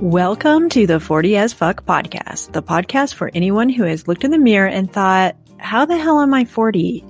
Welcome 0.00 0.68
to 0.68 0.86
the 0.86 1.00
40 1.00 1.36
as 1.36 1.52
Fuck 1.52 1.84
podcast, 1.84 2.52
the 2.52 2.62
podcast 2.62 3.14
for 3.14 3.32
anyone 3.34 3.68
who 3.68 3.82
has 3.82 4.06
looked 4.06 4.22
in 4.22 4.30
the 4.30 4.38
mirror 4.38 4.68
and 4.68 4.88
thought, 4.88 5.34
how 5.56 5.86
the 5.86 5.98
hell 5.98 6.20
am 6.20 6.32
I 6.32 6.44
40? 6.44 7.04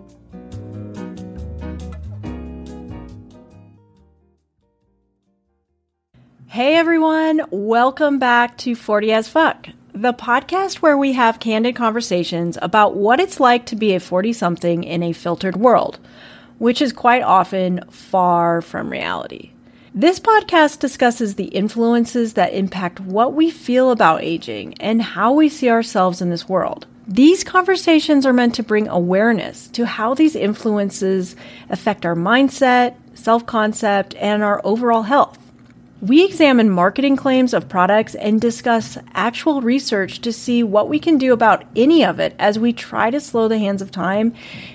Hey 6.46 6.76
everyone, 6.76 7.44
welcome 7.50 8.18
back 8.18 8.56
to 8.56 8.74
40 8.74 9.12
as 9.12 9.28
Fuck, 9.28 9.68
the 9.92 10.14
podcast 10.14 10.76
where 10.76 10.96
we 10.96 11.12
have 11.12 11.40
candid 11.40 11.76
conversations 11.76 12.56
about 12.62 12.96
what 12.96 13.20
it's 13.20 13.38
like 13.38 13.66
to 13.66 13.76
be 13.76 13.94
a 13.96 14.00
40 14.00 14.32
something 14.32 14.82
in 14.82 15.02
a 15.02 15.12
filtered 15.12 15.56
world, 15.56 15.98
which 16.56 16.80
is 16.80 16.94
quite 16.94 17.22
often 17.22 17.84
far 17.90 18.62
from 18.62 18.88
reality. 18.88 19.50
This 19.94 20.20
podcast 20.20 20.80
discusses 20.80 21.34
the 21.34 21.46
influences 21.46 22.34
that 22.34 22.52
impact 22.52 23.00
what 23.00 23.32
we 23.32 23.50
feel 23.50 23.90
about 23.90 24.22
aging 24.22 24.74
and 24.80 25.00
how 25.00 25.32
we 25.32 25.48
see 25.48 25.70
ourselves 25.70 26.20
in 26.20 26.28
this 26.28 26.46
world. 26.46 26.86
These 27.06 27.42
conversations 27.42 28.26
are 28.26 28.34
meant 28.34 28.54
to 28.56 28.62
bring 28.62 28.86
awareness 28.86 29.66
to 29.68 29.86
how 29.86 30.12
these 30.12 30.36
influences 30.36 31.36
affect 31.70 32.04
our 32.04 32.14
mindset, 32.14 32.96
self 33.14 33.46
concept, 33.46 34.14
and 34.16 34.42
our 34.42 34.60
overall 34.62 35.02
health. 35.04 35.38
We 36.00 36.24
examine 36.24 36.70
marketing 36.70 37.16
claims 37.16 37.52
of 37.52 37.68
products 37.68 38.14
and 38.14 38.40
discuss 38.40 38.98
actual 39.14 39.62
research 39.62 40.20
to 40.20 40.32
see 40.32 40.62
what 40.62 40.88
we 40.88 41.00
can 41.00 41.18
do 41.18 41.32
about 41.32 41.64
any 41.74 42.04
of 42.04 42.20
it 42.20 42.36
as 42.38 42.56
we 42.56 42.72
try 42.72 43.10
to 43.10 43.18
slow 43.18 43.48
the 43.48 43.58
hands 43.58 43.82
of 43.82 43.90
time 43.90 44.32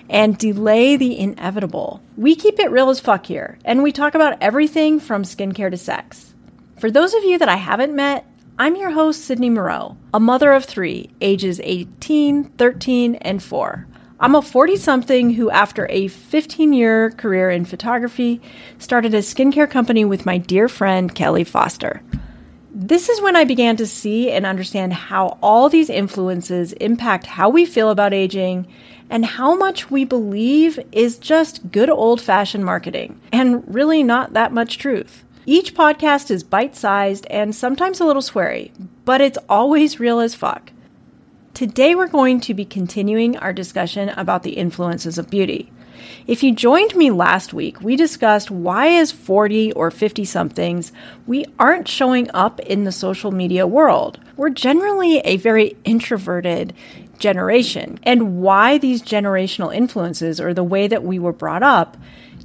and 0.09 0.37
delay 0.37 0.97
the 0.97 1.17
inevitable. 1.17 2.01
We 2.17 2.35
keep 2.35 2.59
it 2.59 2.71
real 2.71 2.89
as 2.89 2.99
fuck 2.99 3.27
here, 3.27 3.57
and 3.63 3.81
we 3.81 3.93
talk 3.93 4.15
about 4.15 4.37
everything 4.41 4.99
from 4.99 5.23
skincare 5.23 5.71
to 5.71 5.77
sex. 5.77 6.33
For 6.77 6.91
those 6.91 7.13
of 7.13 7.23
you 7.23 7.37
that 7.37 7.47
I 7.47 7.55
haven't 7.55 7.95
met, 7.95 8.25
I'm 8.59 8.75
your 8.75 8.91
host, 8.91 9.23
Sydney 9.23 9.49
Moreau, 9.49 9.95
a 10.13 10.19
mother 10.19 10.51
of 10.51 10.65
three, 10.65 11.09
ages 11.21 11.61
18, 11.63 12.43
13, 12.43 13.15
and 13.15 13.41
4. 13.41 13.87
I'm 14.23 14.35
a 14.35 14.41
40 14.41 14.77
something 14.77 15.31
who, 15.31 15.51
after 15.51 15.85
a 15.89 16.07
15 16.07 16.71
year 16.71 17.11
career 17.11 17.51
in 17.51 17.65
photography, 17.65 18.39
started 18.79 19.13
a 19.13 19.17
skincare 19.17 19.69
company 19.69 20.05
with 20.05 20.25
my 20.25 20.37
dear 20.37 20.69
friend 20.69 21.13
Kelly 21.13 21.43
Foster. 21.43 22.01
This 22.73 23.09
is 23.09 23.19
when 23.19 23.35
I 23.35 23.43
began 23.43 23.75
to 23.75 23.85
see 23.85 24.31
and 24.31 24.45
understand 24.45 24.93
how 24.93 25.37
all 25.43 25.67
these 25.67 25.89
influences 25.89 26.71
impact 26.71 27.25
how 27.25 27.49
we 27.49 27.65
feel 27.65 27.89
about 27.89 28.13
aging 28.13 28.65
and 29.09 29.25
how 29.25 29.55
much 29.55 29.91
we 29.91 30.05
believe 30.05 30.79
is 30.93 31.17
just 31.17 31.69
good 31.73 31.89
old 31.89 32.21
fashioned 32.21 32.63
marketing 32.63 33.19
and 33.33 33.61
really 33.75 34.03
not 34.03 34.31
that 34.31 34.53
much 34.53 34.77
truth. 34.77 35.25
Each 35.45 35.75
podcast 35.75 36.31
is 36.31 36.45
bite 36.45 36.77
sized 36.77 37.27
and 37.29 37.53
sometimes 37.53 37.99
a 37.99 38.05
little 38.05 38.21
sweary, 38.21 38.71
but 39.03 39.19
it's 39.19 39.37
always 39.49 39.99
real 39.99 40.21
as 40.21 40.33
fuck. 40.33 40.71
Today, 41.53 41.93
we're 41.93 42.07
going 42.07 42.39
to 42.41 42.55
be 42.55 42.65
continuing 42.65 43.37
our 43.37 43.53
discussion 43.53 44.09
about 44.09 44.41
the 44.41 44.53
influences 44.53 45.19
of 45.19 45.29
beauty. 45.29 45.71
If 46.25 46.41
you 46.41 46.55
joined 46.55 46.95
me 46.95 47.11
last 47.11 47.53
week, 47.53 47.79
we 47.79 47.95
discussed 47.95 48.49
why, 48.49 48.95
as 48.95 49.11
40 49.11 49.71
or 49.73 49.91
50 49.91 50.25
somethings, 50.25 50.91
we 51.27 51.45
aren't 51.59 51.87
showing 51.87 52.31
up 52.33 52.59
in 52.61 52.85
the 52.85 52.91
social 52.91 53.31
media 53.31 53.67
world. 53.67 54.19
We're 54.35 54.49
generally 54.49 55.19
a 55.19 55.37
very 55.37 55.77
introverted 55.83 56.73
generation, 57.19 57.99
and 58.01 58.41
why 58.41 58.79
these 58.79 59.03
generational 59.03 59.73
influences 59.73 60.41
or 60.41 60.55
the 60.55 60.63
way 60.63 60.87
that 60.87 61.03
we 61.03 61.19
were 61.19 61.33
brought 61.33 61.61
up 61.61 61.97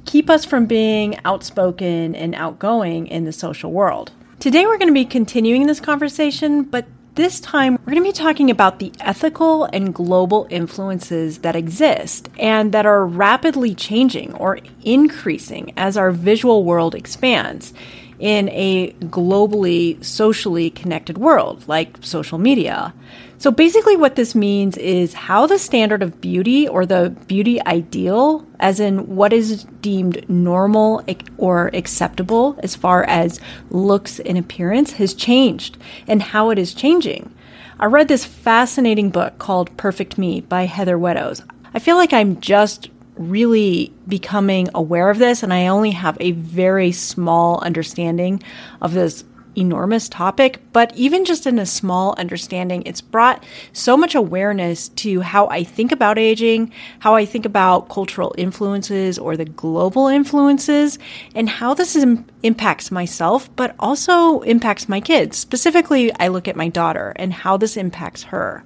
keep 0.05 0.29
us 0.29 0.45
from 0.45 0.67
being 0.67 1.17
outspoken 1.25 2.13
and 2.13 2.35
outgoing 2.35 3.07
in 3.07 3.25
the 3.25 3.33
social 3.33 3.71
world. 3.71 4.11
Today, 4.39 4.67
we're 4.67 4.77
going 4.77 4.87
to 4.87 4.93
be 4.93 5.03
continuing 5.03 5.65
this 5.65 5.79
conversation, 5.79 6.61
but 6.61 6.85
this 7.15 7.39
time, 7.39 7.73
we're 7.73 7.93
going 7.93 8.03
to 8.03 8.09
be 8.09 8.11
talking 8.11 8.49
about 8.49 8.79
the 8.79 8.91
ethical 8.99 9.65
and 9.65 9.93
global 9.93 10.47
influences 10.49 11.39
that 11.39 11.55
exist 11.55 12.29
and 12.37 12.71
that 12.71 12.85
are 12.85 13.05
rapidly 13.05 13.75
changing 13.75 14.33
or 14.35 14.59
increasing 14.83 15.73
as 15.75 15.97
our 15.97 16.11
visual 16.11 16.63
world 16.63 16.95
expands 16.95 17.73
in 18.19 18.49
a 18.49 18.91
globally, 19.05 20.03
socially 20.03 20.69
connected 20.69 21.17
world 21.17 21.67
like 21.67 21.97
social 22.01 22.37
media. 22.37 22.93
So 23.39 23.51
basically, 23.51 23.95
what 23.95 24.17
this 24.17 24.35
means 24.35 24.75
is 24.75 25.13
how 25.13 25.47
the 25.47 25.57
standard 25.57 26.03
of 26.03 26.19
beauty 26.19 26.67
or 26.67 26.85
the 26.85 27.15
beauty 27.27 27.65
ideal, 27.65 28.45
as 28.59 28.81
in 28.81 29.15
what 29.15 29.31
is 29.31 29.63
deemed 29.79 30.29
normal 30.29 31.05
or 31.37 31.71
acceptable 31.73 32.59
as 32.61 32.75
far 32.75 33.05
as 33.05 33.39
looks 33.69 34.19
and 34.19 34.37
appearance, 34.37 34.91
has 34.91 35.13
changed 35.13 35.77
and 36.05 36.21
how 36.21 36.49
it 36.49 36.59
is 36.59 36.73
changing. 36.73 37.33
I 37.79 37.85
read 37.85 38.09
this 38.09 38.25
fascinating 38.25 39.09
book 39.09 39.37
called 39.37 39.77
Perfect 39.77 40.17
Me 40.17 40.41
by 40.41 40.65
Heather 40.65 40.97
Widdows. 40.97 41.41
I 41.73 41.79
feel 41.79 41.95
like 41.95 42.11
I'm 42.11 42.41
just 42.41 42.89
really 43.15 43.93
becoming 44.05 44.67
aware 44.75 45.09
of 45.09 45.17
this, 45.17 45.43
and 45.43 45.53
I 45.53 45.67
only 45.67 45.91
have 45.91 46.17
a 46.19 46.31
very 46.31 46.91
small 46.91 47.61
understanding 47.61 48.43
of 48.81 48.93
this 48.93 49.23
enormous 49.55 50.07
topic, 50.09 50.59
but 50.71 50.95
even 50.95 51.25
just 51.25 51.45
in 51.45 51.59
a 51.59 51.65
small 51.65 52.15
understanding, 52.17 52.83
it's 52.85 53.01
brought 53.01 53.43
so 53.73 53.97
much 53.97 54.15
awareness 54.15 54.89
to 54.89 55.21
how 55.21 55.47
I 55.47 55.63
think 55.63 55.91
about 55.91 56.17
aging, 56.17 56.71
how 56.99 57.15
I 57.15 57.25
think 57.25 57.45
about 57.45 57.89
cultural 57.89 58.33
influences 58.37 59.17
or 59.17 59.35
the 59.35 59.45
global 59.45 60.07
influences, 60.07 60.99
and 61.35 61.49
how 61.49 61.73
this 61.73 61.95
is, 61.95 62.05
impacts 62.43 62.91
myself, 62.91 63.53
but 63.55 63.75
also 63.79 64.41
impacts 64.41 64.87
my 64.87 65.01
kids. 65.01 65.37
Specifically, 65.37 66.13
I 66.19 66.27
look 66.27 66.47
at 66.47 66.55
my 66.55 66.69
daughter 66.69 67.13
and 67.15 67.33
how 67.33 67.57
this 67.57 67.77
impacts 67.77 68.23
her. 68.23 68.63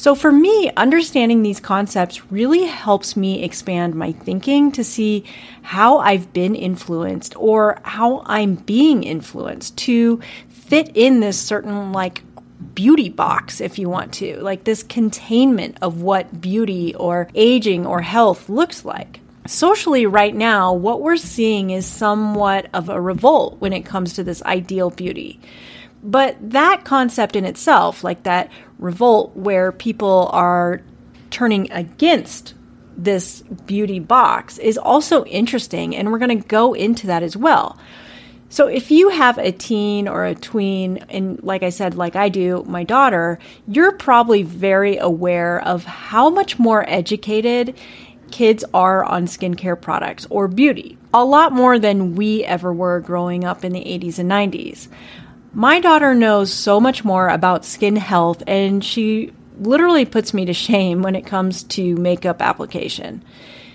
So 0.00 0.14
for 0.14 0.32
me, 0.32 0.72
understanding 0.78 1.42
these 1.42 1.60
concepts 1.60 2.32
really 2.32 2.64
helps 2.64 3.18
me 3.18 3.42
expand 3.44 3.94
my 3.94 4.12
thinking 4.12 4.72
to 4.72 4.82
see 4.82 5.24
how 5.60 5.98
I've 5.98 6.32
been 6.32 6.54
influenced 6.54 7.36
or 7.36 7.82
how 7.82 8.22
I'm 8.24 8.54
being 8.54 9.04
influenced 9.04 9.76
to 9.80 10.18
fit 10.48 10.90
in 10.96 11.20
this 11.20 11.38
certain 11.38 11.92
like 11.92 12.22
beauty 12.72 13.10
box, 13.10 13.60
if 13.60 13.78
you 13.78 13.90
want 13.90 14.14
to, 14.14 14.40
like 14.40 14.64
this 14.64 14.82
containment 14.82 15.76
of 15.82 16.00
what 16.00 16.40
beauty 16.40 16.94
or 16.94 17.28
aging 17.34 17.86
or 17.86 18.00
health 18.00 18.48
looks 18.48 18.86
like. 18.86 19.20
Socially, 19.46 20.06
right 20.06 20.34
now, 20.34 20.72
what 20.72 21.02
we're 21.02 21.18
seeing 21.18 21.68
is 21.68 21.84
somewhat 21.84 22.68
of 22.72 22.88
a 22.88 22.98
revolt 22.98 23.60
when 23.60 23.74
it 23.74 23.84
comes 23.84 24.14
to 24.14 24.24
this 24.24 24.42
ideal 24.44 24.88
beauty. 24.88 25.38
But 26.02 26.38
that 26.52 26.84
concept 26.84 27.36
in 27.36 27.44
itself, 27.44 28.02
like 28.02 28.22
that 28.22 28.50
revolt 28.80 29.36
where 29.36 29.70
people 29.70 30.28
are 30.32 30.82
turning 31.30 31.70
against 31.70 32.54
this 32.96 33.42
beauty 33.66 33.98
box, 33.98 34.58
is 34.58 34.76
also 34.76 35.24
interesting. 35.24 35.96
And 35.96 36.10
we're 36.10 36.18
going 36.18 36.42
to 36.42 36.48
go 36.48 36.74
into 36.74 37.06
that 37.06 37.22
as 37.22 37.36
well. 37.36 37.78
So, 38.52 38.66
if 38.66 38.90
you 38.90 39.10
have 39.10 39.38
a 39.38 39.52
teen 39.52 40.08
or 40.08 40.24
a 40.24 40.34
tween, 40.34 40.98
and 41.08 41.40
like 41.42 41.62
I 41.62 41.70
said, 41.70 41.94
like 41.94 42.16
I 42.16 42.28
do, 42.28 42.64
my 42.66 42.82
daughter, 42.82 43.38
you're 43.68 43.92
probably 43.92 44.42
very 44.42 44.96
aware 44.96 45.60
of 45.60 45.84
how 45.84 46.30
much 46.30 46.58
more 46.58 46.84
educated 46.88 47.76
kids 48.32 48.64
are 48.74 49.04
on 49.04 49.26
skincare 49.26 49.80
products 49.80 50.26
or 50.30 50.48
beauty. 50.48 50.98
A 51.14 51.24
lot 51.24 51.52
more 51.52 51.78
than 51.78 52.16
we 52.16 52.44
ever 52.44 52.72
were 52.72 52.98
growing 52.98 53.44
up 53.44 53.64
in 53.64 53.72
the 53.72 53.84
80s 53.84 54.18
and 54.18 54.30
90s. 54.30 54.88
My 55.52 55.80
daughter 55.80 56.14
knows 56.14 56.52
so 56.52 56.80
much 56.80 57.04
more 57.04 57.28
about 57.28 57.64
skin 57.64 57.96
health, 57.96 58.42
and 58.46 58.84
she 58.84 59.32
literally 59.58 60.04
puts 60.04 60.32
me 60.32 60.44
to 60.44 60.52
shame 60.52 61.02
when 61.02 61.16
it 61.16 61.26
comes 61.26 61.64
to 61.64 61.96
makeup 61.96 62.40
application. 62.40 63.24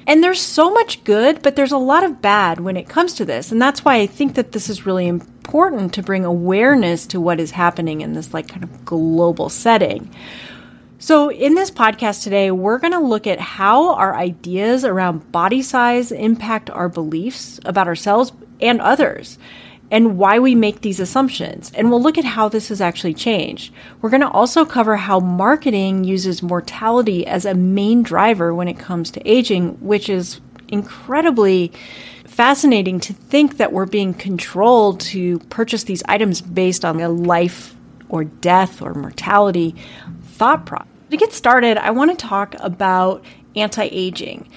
And 0.08 0.24
there's 0.24 0.40
so 0.40 0.72
much 0.72 1.04
good, 1.04 1.42
but 1.42 1.56
there's 1.56 1.74
a 1.74 1.78
lot 1.78 2.04
of 2.04 2.22
bad 2.22 2.62
when 2.62 2.78
it 2.78 2.88
comes 2.88 3.16
to 3.16 3.26
this. 3.26 3.52
And 3.52 3.62
that's 3.62 3.84
why 3.84 3.96
I 3.96 4.08
think 4.08 4.36
that 4.36 4.54
this 4.54 4.70
is 4.70 4.86
really 4.86 5.08
important 5.08 5.94
to 5.96 6.04
bring 6.04 6.24
awareness 6.24 7.08
to 7.08 7.20
what 7.20 7.40
is 7.40 7.52
happening 7.52 8.02
in 8.02 8.14
this 8.14 8.34
like 8.34 8.48
kind 8.48 8.64
of 8.64 8.86
global 8.86 9.50
setting. 9.50 10.14
So, 10.98 11.30
in 11.30 11.56
this 11.56 11.72
podcast 11.72 12.24
today, 12.24 12.52
we're 12.52 12.80
going 12.80 12.94
to 12.94 13.00
look 13.00 13.28
at 13.28 13.40
how 13.40 13.96
our 13.96 14.16
ideas 14.16 14.86
around 14.86 15.32
body 15.32 15.62
size 15.62 16.12
impact 16.12 16.70
our 16.70 16.88
beliefs 16.88 17.60
about 17.66 17.88
ourselves 17.88 18.32
and 18.62 18.80
others 18.80 19.38
and 19.92 20.18
why 20.18 20.40
we 20.40 20.56
make 20.56 20.82
these 20.82 21.00
assumptions. 21.00 21.72
And 21.76 21.90
we'll 21.90 22.02
look 22.02 22.18
at 22.18 22.26
how 22.26 22.50
this 22.50 22.70
has 22.70 22.82
actually 22.82 23.14
changed. 23.14 23.74
We're 24.02 24.10
going 24.10 24.22
to 24.22 24.30
also 24.30 24.66
cover 24.66 24.98
how 24.98 25.20
marketing 25.20 26.04
uses 26.04 26.42
mortality 26.42 27.26
as 27.26 27.46
a 27.46 27.54
main 27.54 28.02
driver 28.02 28.54
when 28.54 28.68
it 28.68 28.80
comes 28.80 29.12
to 29.12 29.30
aging, 29.30 29.74
which 29.82 30.10
is 30.10 30.42
incredibly 30.68 31.72
fascinating 32.26 33.00
to 33.00 33.14
think 33.14 33.58
that 33.58 33.72
we're 33.72 33.86
being 33.86 34.14
controlled 34.14 35.00
to 35.00 35.40
purchase 35.50 35.84
these 35.84 36.04
items 36.08 36.42
based 36.42 36.84
on 36.84 37.00
a 37.00 37.10
life 37.10 37.76
or 38.10 38.24
death 38.24 38.82
or 38.82 38.94
mortality 38.94 39.76
thought 40.24 40.66
process. 40.66 40.88
To 41.12 41.18
get 41.18 41.32
started, 41.32 41.78
I 41.78 41.92
want 41.92 42.12
to 42.12 42.28
talk 42.28 42.56
about 42.60 43.24
anti 43.56 43.84
aging. 43.92 44.50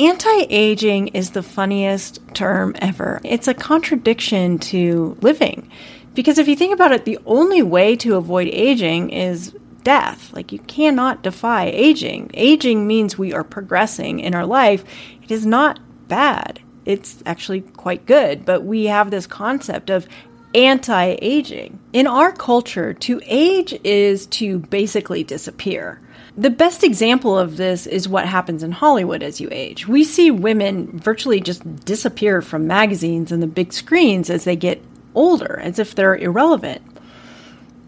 Anti 0.00 0.46
aging 0.50 1.08
is 1.08 1.30
the 1.30 1.42
funniest 1.42 2.20
term 2.34 2.74
ever. 2.80 3.20
It's 3.22 3.46
a 3.46 3.54
contradiction 3.54 4.58
to 4.58 5.16
living. 5.20 5.70
Because 6.14 6.38
if 6.38 6.48
you 6.48 6.56
think 6.56 6.74
about 6.74 6.90
it, 6.90 7.04
the 7.04 7.18
only 7.26 7.62
way 7.62 7.94
to 7.96 8.16
avoid 8.16 8.48
aging 8.48 9.10
is 9.10 9.54
death. 9.84 10.32
Like 10.32 10.50
you 10.50 10.58
cannot 10.60 11.22
defy 11.22 11.66
aging. 11.66 12.30
Aging 12.34 12.88
means 12.88 13.16
we 13.16 13.32
are 13.32 13.44
progressing 13.44 14.18
in 14.18 14.34
our 14.34 14.46
life. 14.46 14.84
It 15.22 15.30
is 15.30 15.46
not 15.46 15.78
bad. 16.08 16.60
It's 16.84 17.22
actually 17.24 17.60
quite 17.60 18.04
good, 18.04 18.44
but 18.44 18.64
we 18.64 18.86
have 18.86 19.12
this 19.12 19.28
concept 19.28 19.90
of 19.90 20.08
anti 20.56 21.16
aging. 21.22 21.78
In 21.92 22.08
our 22.08 22.32
culture, 22.32 22.94
to 22.94 23.20
age 23.24 23.78
is 23.84 24.26
to 24.26 24.58
basically 24.58 25.22
disappear. 25.22 26.00
The 26.36 26.50
best 26.50 26.82
example 26.82 27.38
of 27.38 27.56
this 27.56 27.86
is 27.86 28.08
what 28.08 28.26
happens 28.26 28.64
in 28.64 28.72
Hollywood 28.72 29.22
as 29.22 29.40
you 29.40 29.48
age. 29.52 29.86
We 29.86 30.02
see 30.02 30.32
women 30.32 30.98
virtually 30.98 31.40
just 31.40 31.84
disappear 31.84 32.42
from 32.42 32.66
magazines 32.66 33.30
and 33.30 33.40
the 33.40 33.46
big 33.46 33.72
screens 33.72 34.30
as 34.30 34.42
they 34.42 34.56
get 34.56 34.82
older, 35.14 35.60
as 35.62 35.78
if 35.78 35.94
they're 35.94 36.16
irrelevant. 36.16 36.82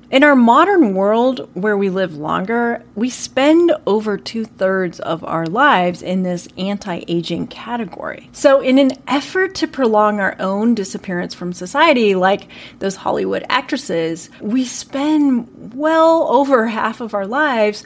In 0.08 0.22
our 0.22 0.36
modern 0.36 0.94
world 0.94 1.48
where 1.54 1.76
we 1.76 1.90
live 1.90 2.16
longer, 2.16 2.84
we 2.94 3.10
spend 3.10 3.72
over 3.88 4.16
two 4.16 4.44
thirds 4.44 5.00
of 5.00 5.24
our 5.24 5.46
lives 5.46 6.00
in 6.00 6.22
this 6.22 6.46
anti 6.56 7.02
aging 7.08 7.48
category. 7.48 8.30
So, 8.30 8.60
in 8.60 8.78
an 8.78 8.92
effort 9.08 9.56
to 9.56 9.66
prolong 9.66 10.20
our 10.20 10.36
own 10.38 10.76
disappearance 10.76 11.34
from 11.34 11.52
society, 11.52 12.14
like 12.14 12.46
those 12.78 12.94
Hollywood 12.94 13.44
actresses, 13.48 14.30
we 14.40 14.64
spend 14.64 15.72
well 15.74 16.28
over 16.30 16.68
half 16.68 17.00
of 17.00 17.12
our 17.12 17.26
lives 17.26 17.84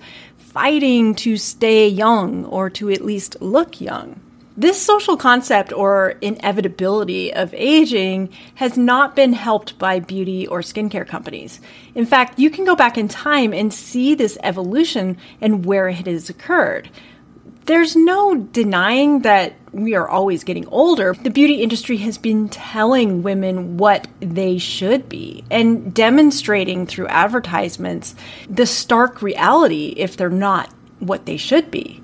fighting 0.53 1.15
to 1.15 1.37
stay 1.37 1.87
young 1.87 2.45
or 2.47 2.69
to 2.69 2.91
at 2.91 3.05
least 3.05 3.41
look 3.41 3.81
young. 3.81 4.21
This 4.57 4.83
social 4.83 5.17
concept 5.17 5.73
or 5.73 6.17
inevitability 6.21 7.33
of 7.33 7.55
aging 7.55 8.31
has 8.57 8.77
not 8.77 9.15
been 9.15 9.33
helped 9.33 9.79
by 9.79 10.01
beauty 10.01 10.47
or 10.47 10.61
skincare 10.61 11.07
companies. 11.07 11.61
In 11.95 12.05
fact, 12.05 12.39
you 12.39 12.51
can 12.51 12.65
go 12.65 12.75
back 12.75 12.99
in 12.99 13.07
time 13.07 13.55
and 13.55 13.73
see 13.73 14.15
this 14.15 14.37
evolution 14.43 15.17
and 15.41 15.65
where 15.65 15.89
it 15.89 16.07
has 16.07 16.29
occurred. 16.29 16.91
There's 17.71 17.95
no 17.95 18.35
denying 18.35 19.21
that 19.21 19.55
we 19.71 19.95
are 19.95 20.09
always 20.09 20.43
getting 20.43 20.67
older. 20.67 21.15
The 21.15 21.31
beauty 21.31 21.63
industry 21.63 21.99
has 21.99 22.19
been 22.19 22.49
telling 22.49 23.23
women 23.23 23.77
what 23.77 24.09
they 24.19 24.59
should 24.59 25.09
be 25.09 25.45
and 25.53 25.95
demonstrating 25.95 26.85
through 26.85 27.07
advertisements 27.07 28.17
the 28.49 28.67
stark 28.67 29.23
reality 29.23 29.95
if 29.97 30.17
they're 30.17 30.31
not 30.31 30.69
what 30.99 31.27
they 31.27 31.37
should 31.37 31.71
be 31.71 32.03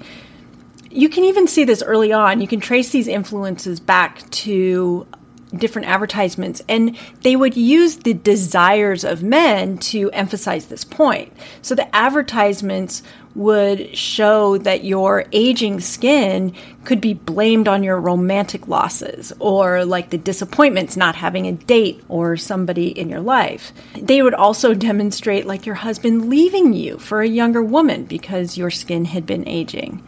you 0.88 1.08
can 1.08 1.24
even 1.24 1.46
see 1.46 1.64
this 1.64 1.82
early 1.82 2.10
on. 2.10 2.40
You 2.40 2.48
can 2.48 2.58
trace 2.60 2.90
these 2.90 3.06
influences 3.06 3.80
back 3.80 4.30
to 4.30 5.06
different 5.54 5.88
advertisements, 5.88 6.62
and 6.68 6.96
they 7.22 7.36
would 7.36 7.56
use 7.56 7.98
the 7.98 8.14
desires 8.14 9.04
of 9.04 9.22
men 9.22 9.78
to 9.78 10.10
emphasize 10.12 10.66
this 10.66 10.84
point. 10.84 11.32
So 11.60 11.74
the 11.74 11.94
advertisements 11.94 13.02
would 13.36 13.94
show 13.96 14.56
that 14.58 14.84
your 14.84 15.26
aging 15.30 15.78
skin 15.80 16.54
could 16.84 17.00
be 17.00 17.12
blamed 17.12 17.68
on 17.68 17.82
your 17.82 18.00
romantic 18.00 18.66
losses 18.66 19.32
or 19.38 19.84
like 19.84 20.08
the 20.08 20.18
disappointments 20.18 20.96
not 20.96 21.14
having 21.14 21.46
a 21.46 21.52
date 21.52 22.02
or 22.08 22.36
somebody 22.36 22.88
in 22.88 23.10
your 23.10 23.20
life. 23.20 23.72
They 23.94 24.22
would 24.22 24.34
also 24.34 24.72
demonstrate 24.72 25.46
like 25.46 25.66
your 25.66 25.74
husband 25.74 26.30
leaving 26.30 26.72
you 26.72 26.98
for 26.98 27.20
a 27.20 27.28
younger 27.28 27.62
woman 27.62 28.04
because 28.04 28.56
your 28.56 28.70
skin 28.70 29.04
had 29.04 29.26
been 29.26 29.46
aging. 29.46 30.02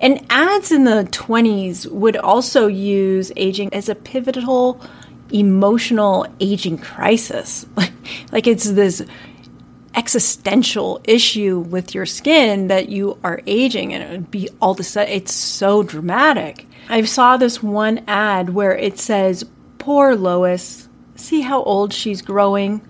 And 0.00 0.24
ads 0.30 0.72
in 0.72 0.84
the 0.84 1.06
20s 1.10 1.86
would 1.90 2.16
also 2.16 2.66
use 2.66 3.30
aging 3.36 3.74
as 3.74 3.88
a 3.88 3.94
pivotal 3.94 4.80
emotional 5.30 6.26
aging 6.40 6.78
crisis. 6.78 7.66
Like, 8.32 8.46
it's 8.46 8.70
this 8.70 9.02
existential 9.94 11.00
issue 11.04 11.58
with 11.60 11.94
your 11.94 12.06
skin 12.06 12.68
that 12.68 12.88
you 12.88 13.18
are 13.22 13.40
aging 13.46 13.92
and 13.94 14.02
it 14.02 14.10
would 14.10 14.30
be 14.30 14.48
all 14.60 14.72
of 14.72 14.80
a 14.80 14.82
sudden 14.82 15.12
it's 15.12 15.32
so 15.32 15.82
dramatic. 15.82 16.66
I 16.88 17.02
saw 17.04 17.36
this 17.36 17.62
one 17.62 18.04
ad 18.06 18.50
where 18.50 18.76
it 18.76 18.98
says, 18.98 19.44
Poor 19.78 20.16
Lois, 20.16 20.88
see 21.14 21.42
how 21.42 21.62
old 21.62 21.92
she's 21.92 22.22
growing. 22.22 22.86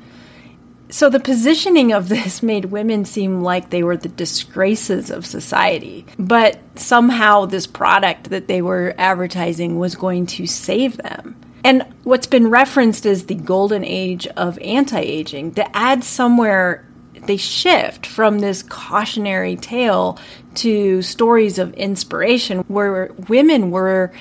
So 0.90 1.10
the 1.10 1.20
positioning 1.20 1.92
of 1.92 2.08
this 2.08 2.42
made 2.42 2.66
women 2.66 3.04
seem 3.04 3.42
like 3.42 3.70
they 3.70 3.82
were 3.82 3.96
the 3.96 4.08
disgraces 4.08 5.10
of 5.10 5.26
society. 5.26 6.06
But 6.18 6.58
somehow 6.76 7.46
this 7.46 7.66
product 7.66 8.30
that 8.30 8.48
they 8.48 8.62
were 8.62 8.94
advertising 8.96 9.78
was 9.78 9.94
going 9.94 10.26
to 10.26 10.46
save 10.46 10.96
them. 10.98 11.36
And 11.64 11.86
what's 12.02 12.26
been 12.26 12.48
referenced 12.48 13.06
as 13.06 13.24
the 13.24 13.34
golden 13.34 13.84
age 13.84 14.26
of 14.28 14.58
anti 14.58 15.00
aging, 15.00 15.52
the 15.52 15.74
ads 15.74 16.06
somewhere 16.06 16.86
they 17.26 17.36
shift 17.36 18.06
from 18.06 18.38
this 18.38 18.62
cautionary 18.62 19.56
tale 19.56 20.18
to 20.56 21.02
stories 21.02 21.58
of 21.58 21.74
inspiration 21.74 22.60
where 22.68 23.10
women 23.28 23.70
were 23.70 24.12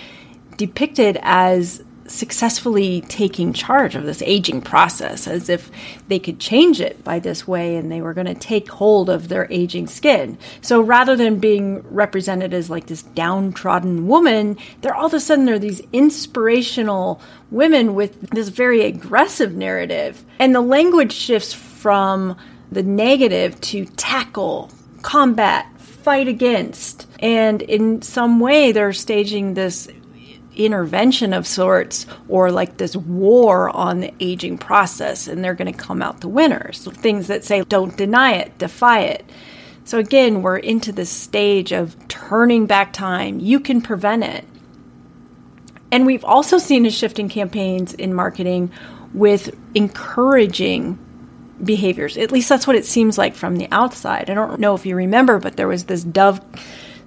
depicted 0.57 1.17
as 1.21 1.83
successfully 2.07 3.01
taking 3.07 3.53
charge 3.53 3.95
of 3.95 4.03
this 4.03 4.21
aging 4.23 4.61
process 4.61 5.27
as 5.27 5.50
if 5.50 5.71
they 6.07 6.19
could 6.19 6.39
change 6.39 6.81
it 6.81 7.03
by 7.03 7.19
this 7.19 7.47
way 7.47 7.75
and 7.75 7.91
they 7.91 8.01
were 8.01 8.13
going 8.13 8.27
to 8.27 8.35
take 8.35 8.69
hold 8.69 9.09
of 9.09 9.29
their 9.29 9.47
aging 9.51 9.88
skin. 9.88 10.38
So 10.61 10.81
rather 10.81 11.15
than 11.15 11.39
being 11.39 11.81
represented 11.89 12.53
as 12.53 12.69
like 12.69 12.88
this 12.88 13.03
downtrodden 13.03 14.07
woman, 14.07 14.57
they're 14.81 14.95
all 14.95 15.07
of 15.07 15.13
a 15.13 15.19
sudden 15.19 15.45
they're 15.45 15.59
these 15.59 15.81
inspirational 15.91 17.21
women 17.51 17.95
with 17.95 18.29
this 18.31 18.49
very 18.49 18.81
aggressive 18.81 19.56
narrative. 19.56 20.23
And 20.39 20.53
the 20.53 20.61
language 20.61 21.13
shifts 21.13 21.53
from 21.53 22.38
the 22.73 22.83
negative 22.83 23.59
to 23.61 23.85
tackle, 23.85 24.71
combat, 25.01 25.67
fight 25.79 26.27
against. 26.27 27.07
And 27.19 27.61
in 27.61 28.01
some 28.01 28.39
way, 28.39 28.71
they're 28.71 28.93
staging 28.93 29.53
this 29.53 29.87
intervention 30.55 31.33
of 31.33 31.47
sorts 31.47 32.05
or 32.27 32.51
like 32.51 32.77
this 32.77 32.95
war 32.95 33.69
on 33.69 34.01
the 34.01 34.13
aging 34.19 34.57
process 34.57 35.27
and 35.27 35.43
they're 35.43 35.55
going 35.55 35.71
to 35.71 35.77
come 35.77 36.01
out 36.01 36.21
the 36.21 36.27
winners. 36.27 36.87
Things 36.93 37.27
that 37.27 37.43
say 37.43 37.63
don't 37.63 37.97
deny 37.97 38.33
it, 38.33 38.57
defy 38.57 39.01
it. 39.01 39.27
So 39.85 39.97
again, 39.97 40.41
we're 40.41 40.57
into 40.57 40.91
this 40.91 41.09
stage 41.09 41.71
of 41.71 41.95
turning 42.07 42.67
back 42.67 42.93
time. 42.93 43.39
You 43.39 43.59
can 43.59 43.81
prevent 43.81 44.23
it. 44.23 44.45
And 45.91 46.05
we've 46.05 46.23
also 46.23 46.57
seen 46.57 46.85
a 46.85 46.89
shift 46.89 47.19
in 47.19 47.29
campaigns 47.29 47.93
in 47.93 48.13
marketing 48.13 48.71
with 49.13 49.55
encouraging 49.75 50.97
behaviors. 51.62 52.18
At 52.18 52.31
least 52.31 52.50
that's 52.50 52.66
what 52.66 52.76
it 52.76 52.86
seems 52.86 53.18
like 53.18 53.36
from 53.36 53.57
the 53.57 53.68
outside. 53.72 54.30
I 54.30 54.33
don't 54.33 54.60
know 54.60 54.76
if 54.76 54.86
you 54.86 54.95
remember, 54.95 55.40
but 55.40 55.57
there 55.57 55.68
was 55.68 55.86
this 55.86 56.04
Dove 56.04 56.42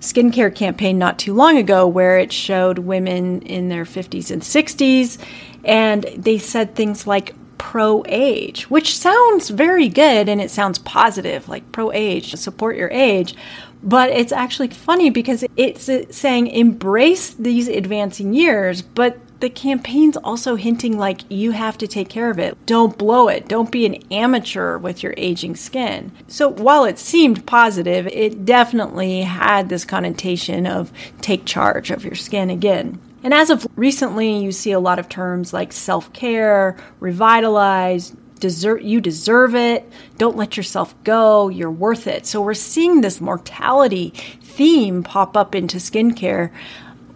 skincare 0.00 0.54
campaign 0.54 0.98
not 0.98 1.18
too 1.18 1.34
long 1.34 1.56
ago 1.56 1.86
where 1.86 2.18
it 2.18 2.32
showed 2.32 2.78
women 2.78 3.42
in 3.42 3.68
their 3.68 3.84
50s 3.84 4.30
and 4.30 4.42
60s, 4.42 5.18
and 5.64 6.04
they 6.16 6.38
said 6.38 6.74
things 6.74 7.06
like 7.06 7.34
pro 7.58 8.04
age, 8.06 8.70
which 8.70 8.96
sounds 8.96 9.48
very 9.48 9.88
good 9.88 10.28
and 10.28 10.40
it 10.40 10.50
sounds 10.50 10.78
positive, 10.78 11.48
like 11.48 11.72
pro 11.72 11.90
age, 11.92 12.30
to 12.30 12.36
support 12.36 12.76
your 12.76 12.90
age. 12.90 13.34
But 13.82 14.10
it's 14.10 14.32
actually 14.32 14.68
funny 14.68 15.10
because 15.10 15.44
it's 15.56 15.90
saying 16.16 16.46
embrace 16.48 17.30
these 17.34 17.68
advancing 17.68 18.34
years, 18.34 18.82
but 18.82 19.18
the 19.40 19.50
campaign's 19.50 20.16
also 20.16 20.56
hinting 20.56 20.98
like 20.98 21.20
you 21.30 21.50
have 21.50 21.76
to 21.78 21.86
take 21.86 22.08
care 22.08 22.30
of 22.30 22.38
it. 22.38 22.56
Don't 22.66 22.96
blow 22.96 23.28
it. 23.28 23.48
Don't 23.48 23.70
be 23.70 23.84
an 23.86 24.02
amateur 24.10 24.78
with 24.78 25.02
your 25.02 25.14
aging 25.16 25.56
skin. 25.56 26.12
So 26.26 26.48
while 26.48 26.84
it 26.84 26.98
seemed 26.98 27.46
positive, 27.46 28.06
it 28.06 28.44
definitely 28.44 29.22
had 29.22 29.68
this 29.68 29.84
connotation 29.84 30.66
of 30.66 30.92
take 31.20 31.44
charge 31.44 31.90
of 31.90 32.04
your 32.04 32.14
skin 32.14 32.50
again. 32.50 33.00
And 33.22 33.34
as 33.34 33.50
of 33.50 33.66
recently, 33.76 34.38
you 34.38 34.52
see 34.52 34.72
a 34.72 34.80
lot 34.80 34.98
of 34.98 35.08
terms 35.08 35.52
like 35.52 35.72
self 35.72 36.12
care, 36.12 36.76
revitalize, 37.00 38.14
deserve 38.38 38.82
you 38.82 39.00
deserve 39.00 39.54
it 39.54 39.90
don't 40.18 40.36
let 40.36 40.56
yourself 40.56 40.94
go 41.04 41.48
you're 41.48 41.70
worth 41.70 42.06
it 42.06 42.26
so 42.26 42.40
we're 42.40 42.52
seeing 42.52 43.00
this 43.00 43.18
mortality 43.18 44.10
theme 44.42 45.02
pop 45.02 45.36
up 45.36 45.54
into 45.54 45.78
skincare 45.78 46.50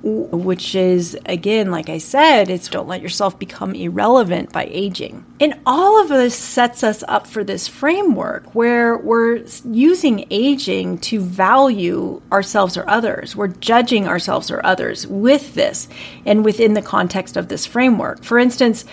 which 0.02 0.74
is 0.74 1.18
again 1.26 1.70
like 1.70 1.90
i 1.90 1.98
said 1.98 2.48
it's 2.48 2.68
don't 2.68 2.88
let 2.88 3.02
yourself 3.02 3.38
become 3.38 3.74
irrelevant 3.74 4.52
by 4.52 4.68
aging. 4.70 5.24
And 5.40 5.58
all 5.66 6.00
of 6.00 6.08
this 6.08 6.34
sets 6.34 6.82
us 6.82 7.02
up 7.08 7.26
for 7.26 7.44
this 7.44 7.66
framework 7.66 8.54
where 8.54 8.96
we're 8.96 9.44
using 9.64 10.26
aging 10.30 10.98
to 10.98 11.20
value 11.20 12.20
ourselves 12.30 12.76
or 12.76 12.88
others. 12.88 13.34
We're 13.34 13.48
judging 13.48 14.06
ourselves 14.06 14.50
or 14.50 14.64
others 14.64 15.06
with 15.06 15.54
this 15.54 15.88
and 16.26 16.44
within 16.44 16.74
the 16.74 16.82
context 16.82 17.36
of 17.36 17.48
this 17.48 17.66
framework. 17.66 18.22
For 18.22 18.38
instance 18.38 18.84